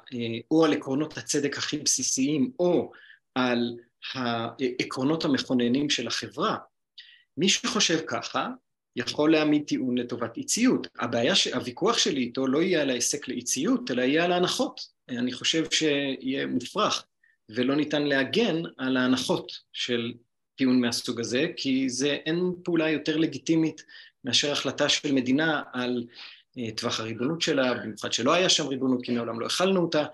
[0.50, 2.92] או על עקרונות הצדק הכי בסיסיים, או
[3.34, 3.76] על
[4.14, 6.56] העקרונות המכוננים של החברה.
[7.36, 8.48] מי שחושב ככה,
[8.96, 10.86] יכול להעמיד טיעון לטובת אי ציות.
[10.98, 14.80] הבעיה, הוויכוח שלי איתו לא יהיה על ההיסק לאי ציות, אלא יהיה על ההנחות.
[15.08, 17.06] אני חושב שיהיה מופרך
[17.48, 20.12] ולא ניתן להגן על ההנחות של
[20.56, 23.84] טיעון מהסוג הזה, כי זה אין פעולה יותר לגיטימית
[24.24, 26.04] מאשר החלטה של מדינה על
[26.58, 30.04] uh, טווח הריבונות שלה, במיוחד שלא היה שם ריבונות כי מעולם לא הכלנו אותה,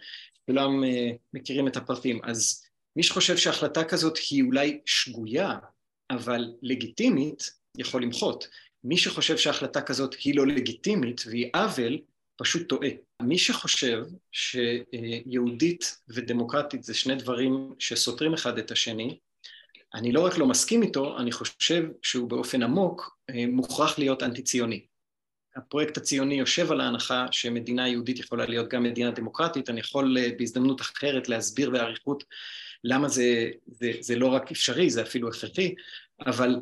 [0.46, 0.86] כולם uh,
[1.34, 2.20] מכירים את הפרטים.
[2.24, 2.64] אז
[2.96, 5.58] מי שחושב שהחלטה כזאת היא אולי שגויה,
[6.10, 8.48] אבל לגיטימית, יכול למחות.
[8.84, 11.98] מי שחושב שהחלטה כזאת היא לא לגיטימית והיא עוול,
[12.36, 12.88] פשוט טועה.
[13.22, 19.18] מי שחושב שיהודית ודמוקרטית זה שני דברים שסותרים אחד את השני,
[19.94, 24.84] אני לא רק לא מסכים איתו, אני חושב שהוא באופן עמוק אה, מוכרח להיות אנטי-ציוני.
[25.56, 30.28] הפרויקט הציוני יושב על ההנחה שמדינה יהודית יכולה להיות גם מדינה דמוקרטית, אני יכול אה,
[30.38, 32.24] בהזדמנות אחרת להסביר באריכות
[32.84, 35.74] למה זה, זה, זה לא רק אפשרי, זה אפילו הכרחי,
[36.26, 36.56] אבל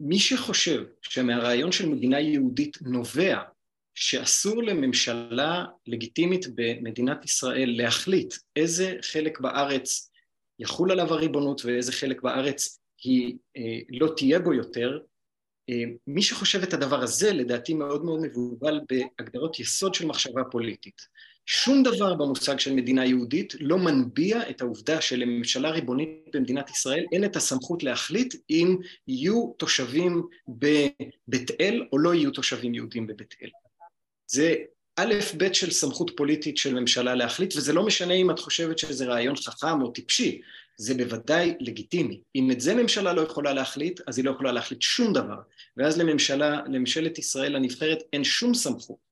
[0.00, 3.42] מי שחושב שמהרעיון של מדינה יהודית נובע
[4.00, 10.10] שאסור לממשלה לגיטימית במדינת ישראל להחליט איזה חלק בארץ
[10.58, 14.98] יחול עליו הריבונות ואיזה חלק בארץ היא אה, לא תהיה בו יותר,
[15.70, 21.00] אה, מי שחושב את הדבר הזה לדעתי מאוד מאוד מבולבל בהגדרות יסוד של מחשבה פוליטית.
[21.46, 27.24] שום דבר במושג של מדינה יהודית לא מנביע את העובדה שלממשלה ריבונית במדינת ישראל אין
[27.24, 28.76] את הסמכות להחליט אם
[29.08, 33.50] יהיו תושבים בבית אל או לא יהיו תושבים יהודים בבית אל.
[34.32, 34.54] זה
[34.96, 39.06] א' ב' של סמכות פוליטית של ממשלה להחליט, וזה לא משנה אם את חושבת שזה
[39.06, 40.40] רעיון חכם או טיפשי,
[40.76, 42.20] זה בוודאי לגיטימי.
[42.34, 45.36] אם את זה ממשלה לא יכולה להחליט, אז היא לא יכולה להחליט שום דבר.
[45.76, 49.10] ואז לממשלה, לממשלת ישראל הנבחרת אין שום סמכות.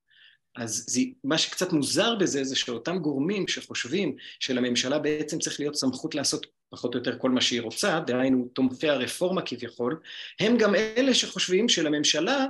[0.57, 6.15] אז זה, מה שקצת מוזר בזה זה שאותם גורמים שחושבים שלממשלה בעצם צריך להיות סמכות
[6.15, 10.01] לעשות פחות או יותר כל מה שהיא רוצה, דהיינו תומכי הרפורמה כביכול,
[10.41, 12.47] הם גם אלה שחושבים שלממשלה,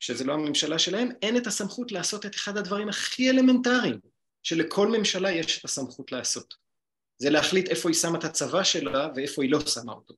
[0.00, 4.00] שזה לא הממשלה שלהם, אין את הסמכות לעשות את אחד הדברים הכי אלמנטריים
[4.42, 6.54] שלכל ממשלה יש את הסמכות לעשות.
[7.18, 10.14] זה להחליט איפה היא שמה את הצבא שלה ואיפה היא לא שמה אותו.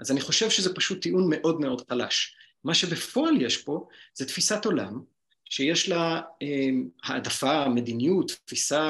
[0.00, 2.36] אז אני חושב שזה פשוט טיעון מאוד מאוד חלש.
[2.64, 5.02] מה שבפועל יש פה זה תפיסת עולם
[5.44, 6.68] שיש לה אה,
[7.04, 8.80] העדפה, מדיניות, תפיסה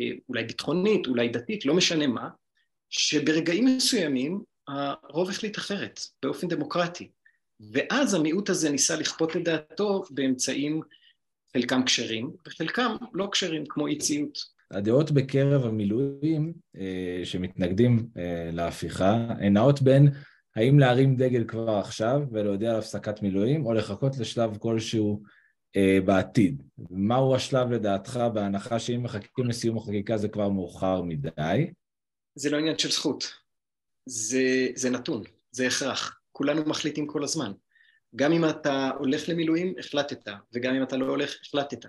[0.00, 2.28] אה, אולי ביטחונית, אולי דתית, לא משנה מה,
[2.90, 7.10] שברגעים מסוימים הרוב החליט אחרת, באופן דמוקרטי.
[7.72, 10.80] ואז המיעוט הזה ניסה לכפות את דעתו באמצעים
[11.52, 14.38] חלקם כשרים וחלקם לא כשרים, כמו אי ציות.
[14.70, 18.08] הדעות בקרב המילואים אה, שמתנגדים
[18.52, 20.08] להפיכה הן נעות בין
[20.56, 25.22] האם להרים דגל כבר עכשיו ולהודיע על הפסקת מילואים, או לחכות לשלב כלשהו
[25.76, 26.62] אה, בעתיד.
[26.90, 31.70] מהו השלב לדעתך בהנחה שאם מחכים לסיום החקיקה זה כבר מאוחר מדי?
[32.34, 33.32] זה לא עניין של זכות,
[34.06, 36.19] זה, זה נתון, זה הכרח.
[36.40, 37.52] כולנו מחליטים כל הזמן.
[38.16, 41.86] גם אם אתה הולך למילואים, החלטת, וגם אם אתה לא הולך, החלטת.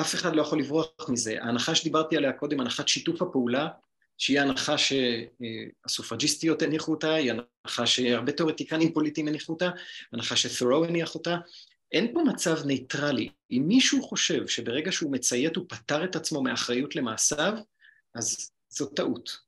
[0.00, 1.42] אף אחד לא יכול לברוח מזה.
[1.42, 3.68] ההנחה שדיברתי עליה קודם, הנחת שיתוף הפעולה,
[4.18, 9.70] שהיא הנחה שהסופג'יסטיות הניחו אותה, היא הנחה שהרבה תיאורטיקנים פוליטיים הניחו אותה,
[10.12, 11.36] הנחה שת'רו הניח אותה,
[11.92, 13.28] אין פה מצב ניטרלי.
[13.50, 17.52] אם מישהו חושב שברגע שהוא מציית הוא פטר את עצמו מאחריות למעשיו,
[18.14, 19.38] אז זו טעות.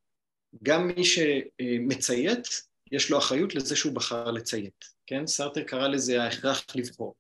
[0.63, 5.27] גם מי שמציית, יש לו אחריות לזה שהוא בחר לציית, כן?
[5.27, 7.15] סרטר קרא לזה ההכרח לבחור.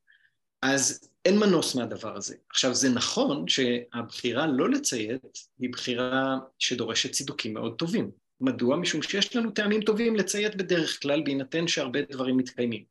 [0.63, 2.37] אז אין מנוס מהדבר הזה.
[2.51, 8.11] עכשיו, זה נכון שהבחירה לא לציית היא בחירה שדורשת צידוקים מאוד טובים.
[8.41, 8.77] מדוע?
[8.77, 12.85] משום שיש לנו טעמים טובים לציית בדרך כלל, בהינתן שהרבה דברים מתקיימים.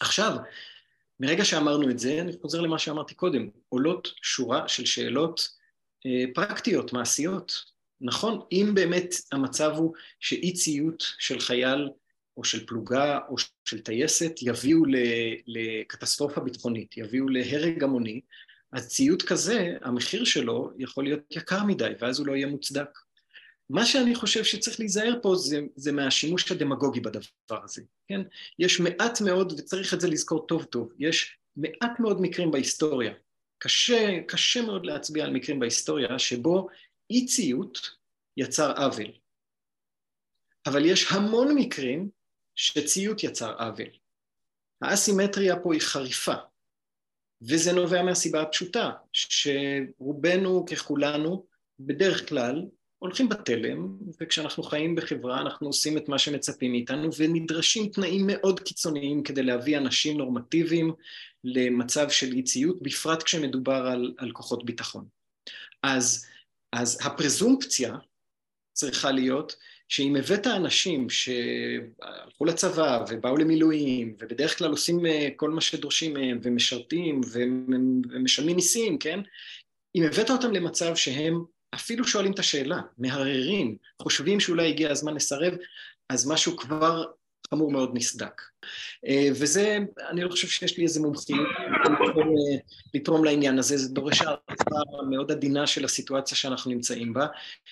[0.00, 0.36] עכשיו,
[1.20, 5.48] מרגע שאמרנו את זה, אני חוזר למה שאמרתי קודם, עולות שורה של שאלות
[6.06, 7.77] אה, פרקטיות, מעשיות.
[8.00, 11.88] נכון, אם באמת המצב הוא שאי ציות של חייל
[12.36, 13.34] או של פלוגה או
[13.64, 14.82] של טייסת יביאו
[15.46, 18.20] לקטסטרופה ביטחונית, יביאו להרג המוני,
[18.72, 22.98] אז ציות כזה, המחיר שלו יכול להיות יקר מדי, ואז הוא לא יהיה מוצדק.
[23.70, 28.20] מה שאני חושב שצריך להיזהר פה זה, זה מהשימוש הדמגוגי בדבר הזה, כן?
[28.58, 33.12] יש מעט מאוד, וצריך את זה לזכור טוב טוב, יש מעט מאוד מקרים בהיסטוריה,
[33.58, 36.68] קשה, קשה מאוד להצביע על מקרים בהיסטוריה שבו
[37.10, 37.78] אי ציות
[38.36, 39.12] יצר עוול.
[40.66, 42.08] אבל יש המון מקרים
[42.54, 43.88] שציות יצר עוול.
[44.82, 46.34] האסימטריה פה היא חריפה,
[47.42, 51.46] וזה נובע מהסיבה הפשוטה, שרובנו ככולנו
[51.80, 52.66] בדרך כלל
[52.98, 59.22] הולכים בתלם, וכשאנחנו חיים בחברה אנחנו עושים את מה שמצפים מאיתנו, ונדרשים תנאים מאוד קיצוניים
[59.22, 60.92] כדי להביא אנשים נורמטיביים
[61.44, 65.06] למצב של אי ציות, בפרט כשמדובר על, על כוחות ביטחון.
[65.82, 66.26] אז,
[66.72, 67.94] אז הפרזומפציה
[68.72, 69.56] צריכה להיות
[69.88, 76.38] שאם הבאת אנשים שהלכו לצבא ובאו למילואים ובדרך כלל עושים אה, כל מה שדורשים מהם
[76.42, 77.20] ומשרתים
[78.12, 79.20] ומשלמים מיסים, כן?
[79.96, 81.44] אם הבאת אותם למצב שהם
[81.74, 85.54] אפילו שואלים את השאלה, מהרהרים, חושבים שאולי הגיע הזמן לסרב,
[86.08, 87.04] אז משהו כבר
[87.50, 88.42] חמור מאוד נסדק.
[89.06, 89.78] אה, וזה,
[90.10, 91.48] אני לא חושב שיש לי איזה מומחיות
[91.84, 92.58] לתרום, אה,
[92.94, 97.26] לתרום לעניין הזה, זה דורש הערכה מאוד עדינה של הסיטואציה שאנחנו נמצאים בה.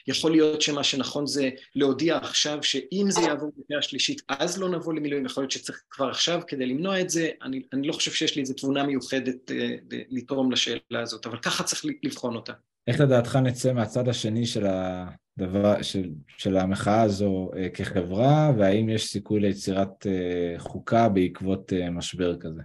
[0.06, 4.94] יכול להיות שמה שנכון זה להודיע עכשיו שאם זה יעבור בקריאה שלישית אז לא נבוא
[4.94, 8.36] למילואים, יכול להיות שצריך כבר עכשיו כדי למנוע את זה, אני, אני לא חושב שיש
[8.36, 9.76] לי איזה תבונה מיוחדת אה,
[10.10, 12.52] לתרום לשאלה הזאת, אבל ככה צריך לבחון אותה.
[12.86, 19.06] איך לדעתך נצא מהצד השני של, הדבר, של, של המחאה הזו אה, כחברה, והאם יש
[19.06, 22.62] סיכוי ליצירת אה, חוקה בעקבות אה, משבר כזה?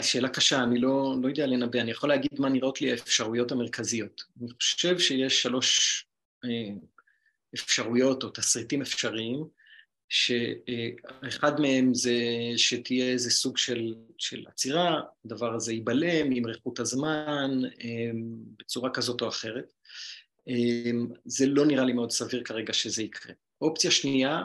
[0.00, 4.22] שאלה קשה, אני לא, לא יודע לנבא, אני יכול להגיד מה נראות לי האפשרויות המרכזיות.
[4.40, 6.06] אני חושב שיש שלוש
[7.54, 9.44] אפשרויות או תסריטים אפשריים.
[10.14, 12.14] שאחד מהם זה
[12.56, 17.50] שתהיה איזה סוג של, של עצירה, הדבר הזה ייבלם, ימרחו את הזמן
[17.80, 19.72] אמ, בצורה כזאת או אחרת.
[20.48, 23.32] אמ, זה לא נראה לי מאוד סביר כרגע שזה יקרה.
[23.60, 24.42] אופציה שנייה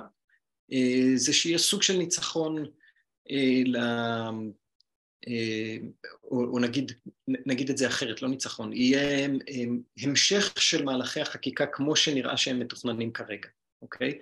[0.74, 2.65] אה, זה שיהיה סוג של ניצחון
[3.32, 3.78] אה, ל...
[5.28, 5.78] אה,
[6.24, 6.91] או, או נגיד,
[7.28, 9.28] נגיד את זה אחרת, לא ניצחון, יהיה
[10.01, 13.49] המשך של מהלכי החקיקה כמו שנראה שהם מתוכננים כרגע.
[13.82, 14.19] אוקיי?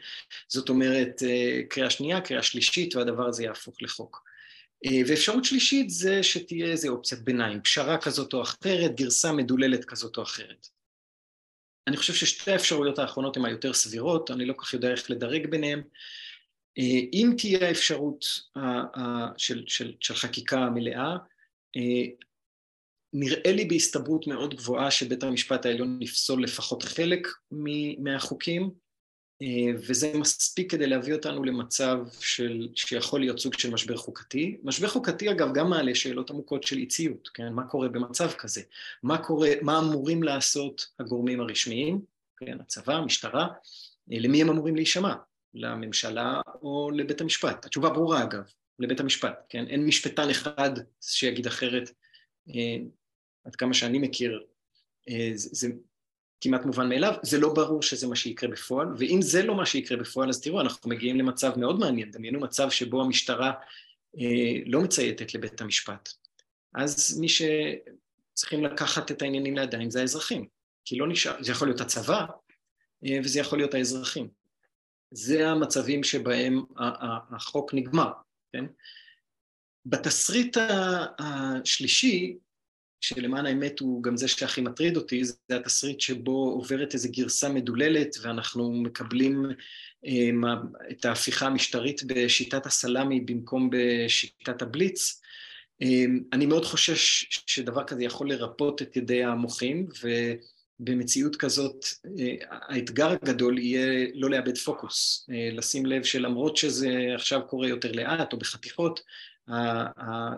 [0.48, 4.24] זאת אומרת, אה, קריאה שנייה, קריאה שלישית, והדבר הזה יהפוך לחוק.
[4.86, 10.18] אה, ואפשרות שלישית זה שתהיה איזו אופציית ביניים, פשרה כזאת או אחרת, גרסה מדוללת כזאת
[10.18, 10.68] או אחרת.
[11.88, 15.48] אני חושב ששתי האפשרויות האחרונות הן היותר סבירות, אני לא כל כך יודע איך לדרג
[15.48, 15.82] ביניהן.
[16.78, 18.26] אה, אם תהיה האפשרות
[19.38, 21.16] של, של, של חקיקה מלאה,
[23.14, 27.28] נראה לי בהסתברות מאוד גבוהה שבית המשפט העליון יפסול לפחות חלק
[28.00, 28.72] מהחוקים,
[29.78, 34.58] וזה מספיק כדי להביא אותנו למצב של, שיכול להיות סוג של משבר חוקתי.
[34.64, 37.54] משבר חוקתי אגב גם מעלה שאלות עמוקות של אי ציות, כן?
[37.54, 38.62] מה קורה במצב כזה?
[39.04, 42.02] מה קורה, מה אמורים לעשות הגורמים הרשמיים,
[42.38, 42.60] כן?
[42.60, 43.48] הצבא, המשטרה,
[44.12, 45.14] אה, למי הם אמורים להישמע?
[45.54, 47.66] לממשלה או לבית המשפט?
[47.66, 48.44] התשובה ברורה אגב,
[48.80, 49.66] לבית המשפט, כן?
[49.68, 50.72] אין משפטן אחד
[51.02, 51.92] שיגיד אחרת,
[52.50, 52.78] אה,
[53.46, 54.44] עד כמה שאני מכיר,
[55.36, 55.68] זה
[56.42, 59.98] כמעט מובן מאליו, זה לא ברור שזה מה שיקרה בפועל, ואם זה לא מה שיקרה
[59.98, 63.54] בפועל, אז תראו, אנחנו מגיעים למצב מאוד מעניין, דמיינו מצב שבו המשטרה
[64.20, 66.10] אה, לא מצייתת לבית המשפט.
[66.74, 70.48] אז מי שצריכים לקחת את העניינים לידיים זה האזרחים,
[70.86, 72.26] כי לא נשאר, זה יכול להיות הצבא,
[73.06, 74.28] אה, וזה יכול להיות האזרחים.
[75.12, 76.64] זה המצבים שבהם
[77.36, 78.12] החוק נגמר,
[78.54, 78.66] כן?
[79.86, 80.58] בתסריט
[81.20, 82.38] השלישי,
[83.02, 88.16] שלמען האמת הוא גם זה שהכי מטריד אותי, זה התסריט שבו עוברת איזו גרסה מדוללת
[88.22, 89.46] ואנחנו מקבלים
[90.06, 90.30] אה,
[90.92, 95.22] את ההפיכה המשטרית בשיטת הסלאמי במקום בשיטת הבליץ.
[95.82, 99.88] אה, אני מאוד חושש שדבר כזה יכול לרפות את ידי המוחים,
[100.80, 101.86] ובמציאות כזאת
[102.20, 108.34] אה, האתגר הגדול יהיה לא לאבד פוקוס, לשים לב שלמרות שזה עכשיו קורה יותר לאט
[108.34, 109.00] או בחתיכות,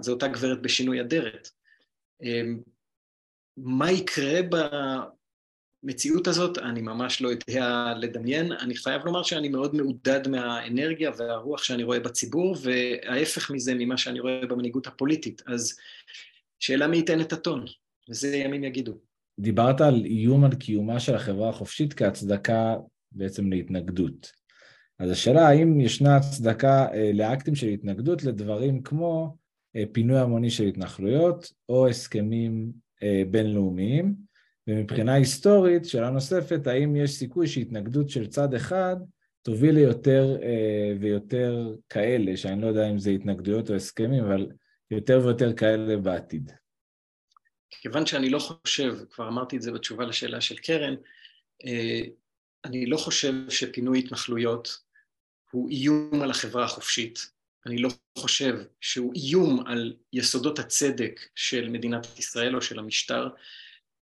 [0.02, 1.50] זו אותה גברת בשינוי אדרת.
[2.24, 2.60] אמ,
[3.58, 4.40] מה יקרה
[5.84, 8.52] במציאות הזאת, אני ממש לא יודע לדמיין.
[8.52, 14.20] אני חייב לומר שאני מאוד מעודד מהאנרגיה והרוח שאני רואה בציבור, וההפך מזה ממה שאני
[14.20, 15.42] רואה במנהיגות הפוליטית.
[15.48, 15.78] אז
[16.60, 17.66] שאלה מי ייתן את הטון,
[18.10, 18.98] וזה ימים יגידו.
[19.40, 22.76] דיברת על איום על קיומה של החברה החופשית כהצדקה
[23.12, 24.32] בעצם להתנגדות.
[25.00, 29.38] אז השאלה האם ישנה הצדקה אה, לאקטים של התנגדות לדברים כמו
[29.92, 32.72] פינוי המוני של התנחלויות או הסכמים
[33.04, 34.16] אה, בינלאומיים,
[34.68, 38.96] ומבחינה היסטורית, שאלה נוספת, האם יש סיכוי שהתנגדות של צד אחד
[39.42, 44.48] תוביל ליותר אה, ויותר כאלה, שאני לא יודע אם זה התנגדויות או הסכמים, אבל
[44.92, 46.52] יותר ויותר כאלה בעתיד.
[47.70, 50.96] כיוון שאני לא חושב, כבר אמרתי את זה בתשובה לשאלה של קרן,
[52.66, 54.78] אני לא חושב שפינוי התנחלויות
[55.52, 57.39] הוא איום על החברה החופשית.
[57.66, 63.28] אני לא חושב שהוא איום על יסודות הצדק של מדינת ישראל או של המשטר,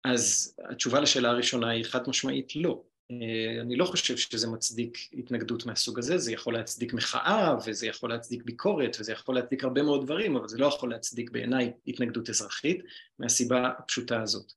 [0.05, 2.83] אז התשובה לשאלה הראשונה היא חד משמעית לא.
[3.11, 8.11] אה, אני לא חושב שזה מצדיק התנגדות מהסוג הזה, זה יכול להצדיק מחאה וזה יכול
[8.11, 12.31] להצדיק ביקורת וזה יכול להצדיק הרבה מאוד דברים, אבל זה לא יכול להצדיק בעיניי התנגדות
[12.31, 12.81] אזרחית
[13.19, 14.53] מהסיבה הפשוטה הזאת.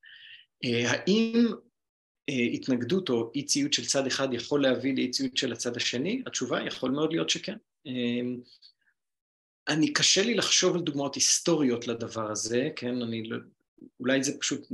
[0.65, 1.47] אה, האם
[2.53, 6.23] התנגדות או אי ציות של צד אחד יכול להביא לאי ציות של הצד השני?
[6.25, 7.57] התשובה יכול מאוד להיות שכן.
[9.67, 13.37] אני קשה לי לחשוב על דוגמאות היסטוריות לדבר הזה, כן, אני לא,
[13.99, 14.67] אולי זה פשוט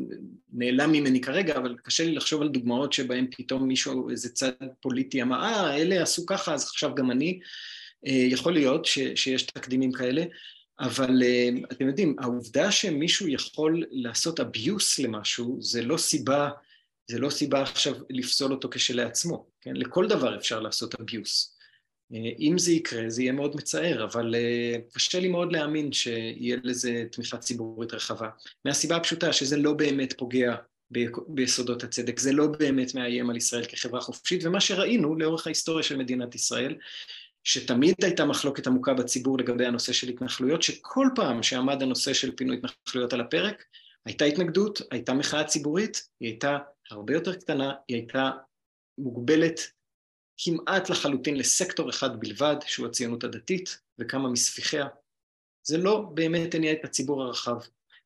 [0.53, 5.21] נעלם ממני כרגע, אבל קשה לי לחשוב על דוגמאות שבהן פתאום מישהו, איזה צד פוליטי
[5.21, 7.39] אמר, אה, אלה עשו ככה, אז עכשיו גם אני.
[8.07, 10.23] אה, יכול להיות ש, שיש תקדימים כאלה,
[10.79, 16.49] אבל אה, אתם יודעים, העובדה שמישהו יכול לעשות abuse למשהו, זה לא סיבה,
[17.07, 19.73] זה לא סיבה עכשיו לפסול אותו כשלעצמו, כן?
[19.75, 21.50] לכל דבר אפשר לעשות abuse.
[22.13, 24.35] אה, אם זה יקרה, זה יהיה מאוד מצער, אבל
[24.93, 28.29] קשה לי מאוד להאמין שיהיה לזה תמיכה ציבורית רחבה.
[28.65, 30.55] מהסיבה הפשוטה שזה לא באמת פוגע
[31.27, 35.97] ביסודות הצדק, זה לא באמת מאיים על ישראל כחברה חופשית, ומה שראינו לאורך ההיסטוריה של
[35.97, 36.75] מדינת ישראל,
[37.43, 42.57] שתמיד הייתה מחלוקת עמוקה בציבור לגבי הנושא של התנחלויות, שכל פעם שעמד הנושא של פינוי
[42.57, 43.63] התנחלויות על הפרק,
[44.05, 46.57] הייתה התנגדות, הייתה מחאה ציבורית, היא הייתה
[46.91, 48.29] הרבה יותר קטנה, היא הייתה
[48.97, 49.59] מוגבלת
[50.43, 54.87] כמעט לחלוטין לסקטור אחד בלבד, שהוא הציונות הדתית, וכמה מספיחיה.
[55.67, 57.57] זה לא באמת הניע את הציבור הרחב,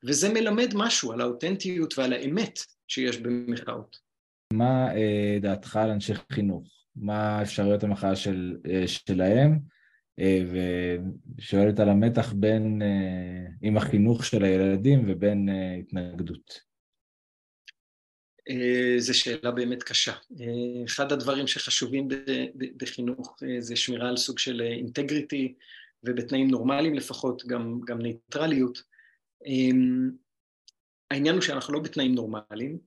[0.03, 3.97] וזה מלמד משהו על האותנטיות ועל האמת שיש במחאות.
[4.53, 6.67] מה אה, דעתך על אנשי חינוך?
[6.95, 9.59] מה אפשרויות המחאה של, אה, שלהם,
[10.19, 10.43] אה,
[11.37, 16.74] ושואלת על המתח בין, אה, עם החינוך של הילדים ובין התנגדות.
[18.97, 20.13] זו שאלה באמת קשה.
[20.85, 22.07] אחד הדברים שחשובים
[22.77, 25.53] בחינוך זה שמירה על סוג של אינטגריטי,
[26.03, 28.81] ובתנאים נורמליים לפחות, גם, גם ניטרליות.
[31.11, 32.77] העניין הוא שאנחנו לא בתנאים נורמליים,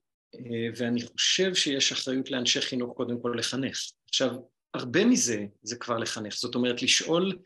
[0.76, 3.78] ואני חושב שיש אחריות לאנשי חינוך קודם כל לחנך.
[4.08, 4.30] עכשיו,
[4.74, 7.38] הרבה מזה זה כבר לחנך, זאת אומרת לשאול,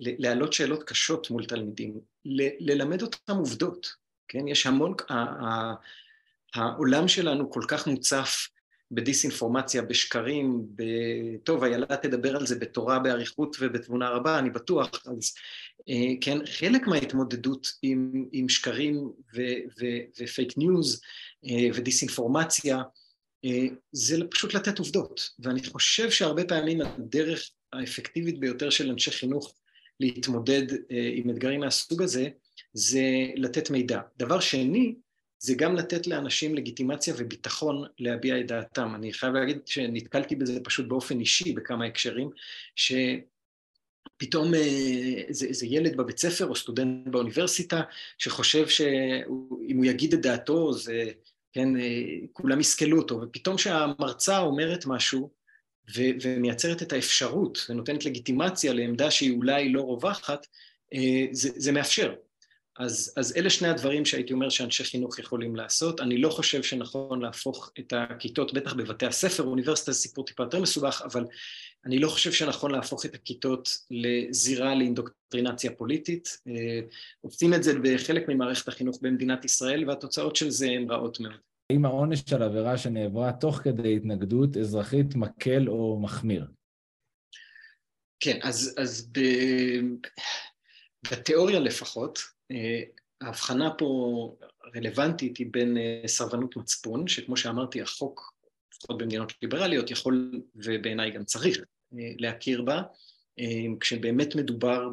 [0.00, 2.00] להעלות שאלות קשות מול תלמידים,
[2.60, 3.88] ללמד אותם עובדות,
[4.28, 4.48] כן?
[4.48, 4.94] יש המון,
[6.54, 8.48] העולם שלנו כל כך מוצף
[8.90, 10.82] בדיסאינפורמציה, בשקרים, ב...
[11.44, 15.34] טוב, איילה תדבר על זה בתורה, באריכות ובתבונה רבה, אני בטוח, אז
[15.88, 19.12] אה, כן, חלק מההתמודדות עם, עם שקרים
[20.22, 21.00] ו fake news
[21.46, 22.82] אה, ודיסאינפורמציה,
[23.44, 25.30] אה, זה פשוט לתת עובדות.
[25.38, 29.54] ואני חושב שהרבה פעמים הדרך האפקטיבית ביותר של אנשי חינוך
[30.00, 30.62] להתמודד
[31.14, 32.28] עם אתגרים מהסוג הזה,
[32.72, 33.02] זה
[33.36, 34.00] לתת מידע.
[34.16, 34.94] דבר שני,
[35.44, 38.94] זה גם לתת לאנשים לגיטימציה וביטחון להביע את דעתם.
[38.94, 42.30] אני חייב להגיד שנתקלתי בזה פשוט באופן אישי בכמה הקשרים,
[42.76, 47.82] שפתאום איזה, איזה ילד בבית ספר או סטודנט באוניברסיטה
[48.18, 51.10] שחושב שאם הוא יגיד את דעתו זה
[51.52, 55.30] כן, אה, כולם יסכלו אותו, ופתאום כשהמרצה אומרת משהו
[55.96, 60.46] ו- ומייצרת את האפשרות ונותנת לגיטימציה לעמדה שהיא אולי לא רווחת,
[60.94, 62.14] אה, זה, זה מאפשר.
[62.78, 66.00] אז, אז אלה שני הדברים שהייתי אומר שאנשי חינוך יכולים לעשות.
[66.00, 70.60] אני לא חושב שנכון להפוך את הכיתות, בטח בבתי הספר, אוניברסיטה זה סיפור טיפה יותר
[70.60, 71.24] מסובך, אבל
[71.86, 76.38] אני לא חושב שנכון להפוך את הכיתות לזירה לאינדוקטרינציה פוליטית.
[76.48, 76.80] אה,
[77.20, 81.40] עושים את זה בחלק ממערכת החינוך במדינת ישראל, והתוצאות של זה הן רעות מאוד.
[81.72, 86.46] האם העונש של עבירה שנעברה תוך כדי התנגדות אזרחית מקל או מחמיר?
[88.20, 89.20] כן, אז, אז ב...
[91.10, 92.33] בתיאוריה לפחות,
[93.20, 94.36] ההבחנה פה
[94.76, 98.34] רלוונטית היא בין אה, סרבנות מצפון, שכמו שאמרתי, החוק,
[98.74, 101.64] לפחות במדינות ליברליות, יכול ובעיניי גם צריך אה,
[102.18, 102.82] להכיר בה,
[103.80, 104.88] כשבאמת מדובר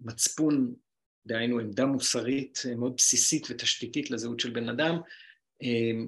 [0.00, 0.74] במצפון,
[1.26, 5.00] דהיינו עמדה מוסרית מאוד בסיסית ותשתיתית לזהות של בן אדם,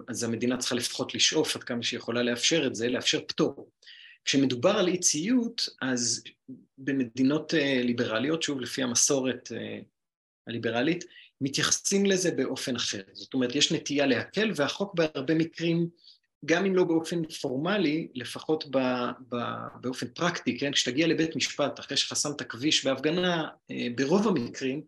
[0.08, 3.70] אז המדינה צריכה לפחות לשאוף עד כמה שהיא יכולה לאפשר את זה, לאפשר פטור.
[4.24, 6.24] כשמדובר על אי ציות, אז
[6.78, 9.78] במדינות אה, ליברליות, שוב לפי המסורת אה,
[10.46, 11.04] הליברלית,
[11.40, 13.02] מתייחסים לזה באופן אחר.
[13.12, 15.88] זאת אומרת, יש נטייה להקל, והחוק בהרבה מקרים,
[16.44, 18.78] גם אם לא באופן פורמלי, לפחות ב,
[19.28, 19.36] ב,
[19.80, 20.72] באופן פרקטי, כן?
[20.72, 24.82] כשתגיע לבית משפט אחרי שחסמת כביש בהפגנה, אה, ברוב המקרים,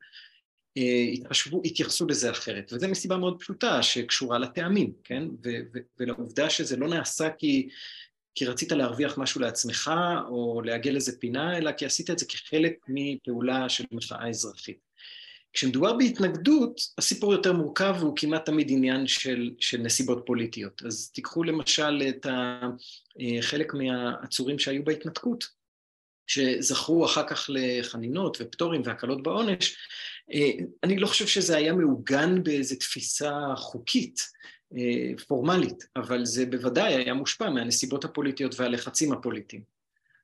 [1.13, 5.25] התחשבו, התייחסו לזה אחרת, וזה מסיבה מאוד פשוטה שקשורה לטעמים, כן?
[5.45, 7.69] ו- ו- ולעובדה שזה לא נעשה כי
[8.35, 9.91] כי רצית להרוויח משהו לעצמך
[10.29, 14.79] או לעגל איזה פינה, אלא כי עשית את זה כחלק מפעולה של מחאה אזרחית.
[15.53, 20.83] כשמדובר בהתנגדות, הסיפור יותר מורכב והוא כמעט תמיד עניין של, של נסיבות פוליטיות.
[20.87, 25.45] אז תיקחו למשל את אה, חלק מהעצורים שהיו בהתנתקות,
[26.27, 29.77] שזכו אחר כך לחנינות ופטורים והקלות בעונש,
[30.33, 30.51] אה,
[30.83, 34.21] אני לא חושב שזה היה מעוגן באיזו תפיסה חוקית,
[35.27, 39.63] פורמלית, אבל זה בוודאי היה מושפע מהנסיבות הפוליטיות והלחצים הפוליטיים.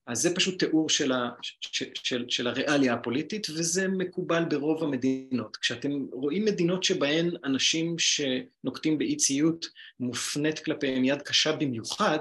[0.06, 1.30] אז זה פשוט תיאור של, ה,
[1.60, 5.56] של, של, של הריאליה הפוליטית, וזה מקובל ברוב המדינות.
[5.56, 9.66] כשאתם רואים מדינות שבהן אנשים שנוקטים באי ציות
[10.00, 12.18] מופנית כלפיהם יד קשה במיוחד,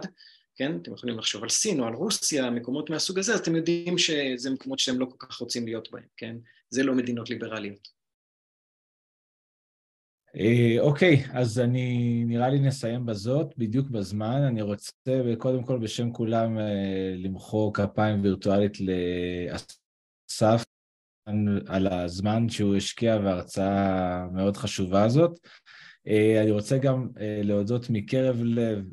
[0.55, 0.77] כן?
[0.81, 4.49] אתם יכולים לחשוב על סין או על רוסיה, מקומות מהסוג הזה, אז אתם יודעים שזה
[4.49, 6.35] מקומות שהם לא כל כך רוצים להיות בהם, כן?
[6.69, 7.96] זה לא מדינות ליברליות.
[10.39, 14.41] אה, אוקיי, אז אני, נראה לי נסיים בזאת, בדיוק בזמן.
[14.41, 14.91] אני רוצה
[15.37, 18.77] קודם כל בשם כולם אה, למחוא כפיים וירטואלית
[20.29, 20.63] לאסף
[21.67, 25.39] על הזמן שהוא השקיע בהרצאה המאוד חשובה הזאת.
[26.07, 28.85] אה, אני רוצה גם להודות מקרב לב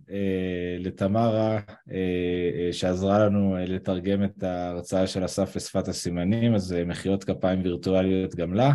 [0.79, 1.61] לתמרה,
[2.73, 8.73] שעזרה לנו לתרגם את ההרצאה של אסף לשפת הסימנים, אז מחיאות כפיים וירטואליות גם לה.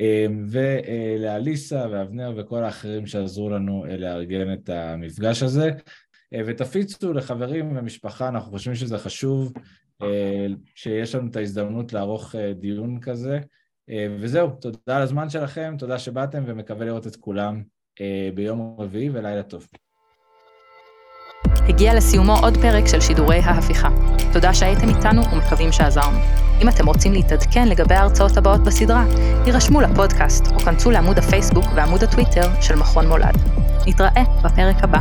[0.00, 5.70] אמ, ולאליסה ואבנר וכל האחרים שעזרו לנו אה, לארגן את המפגש הזה.
[6.34, 9.52] אה, ותפיצו לחברים ומשפחה, אנחנו חושבים שזה חשוב
[10.02, 13.40] אה, שיש לנו את ההזדמנות לערוך דיון כזה.
[14.20, 17.62] וזהו, תודה על הזמן שלכם, תודה שבאתם ומקווה לראות את כולם
[18.34, 19.66] ביום רביעי ולילה טוב.
[21.68, 24.17] הגיע לסיומו עוד פרק של שידורי ההפיכה.
[24.32, 26.18] תודה שהייתם איתנו ומקווים שעזרנו.
[26.62, 29.04] אם אתם רוצים להתעדכן לגבי ההרצאות הבאות בסדרה,
[29.44, 33.38] הירשמו לפודקאסט או כנסו לעמוד הפייסבוק ועמוד הטוויטר של מכון מולד.
[33.86, 34.98] נתראה בפרק הבא.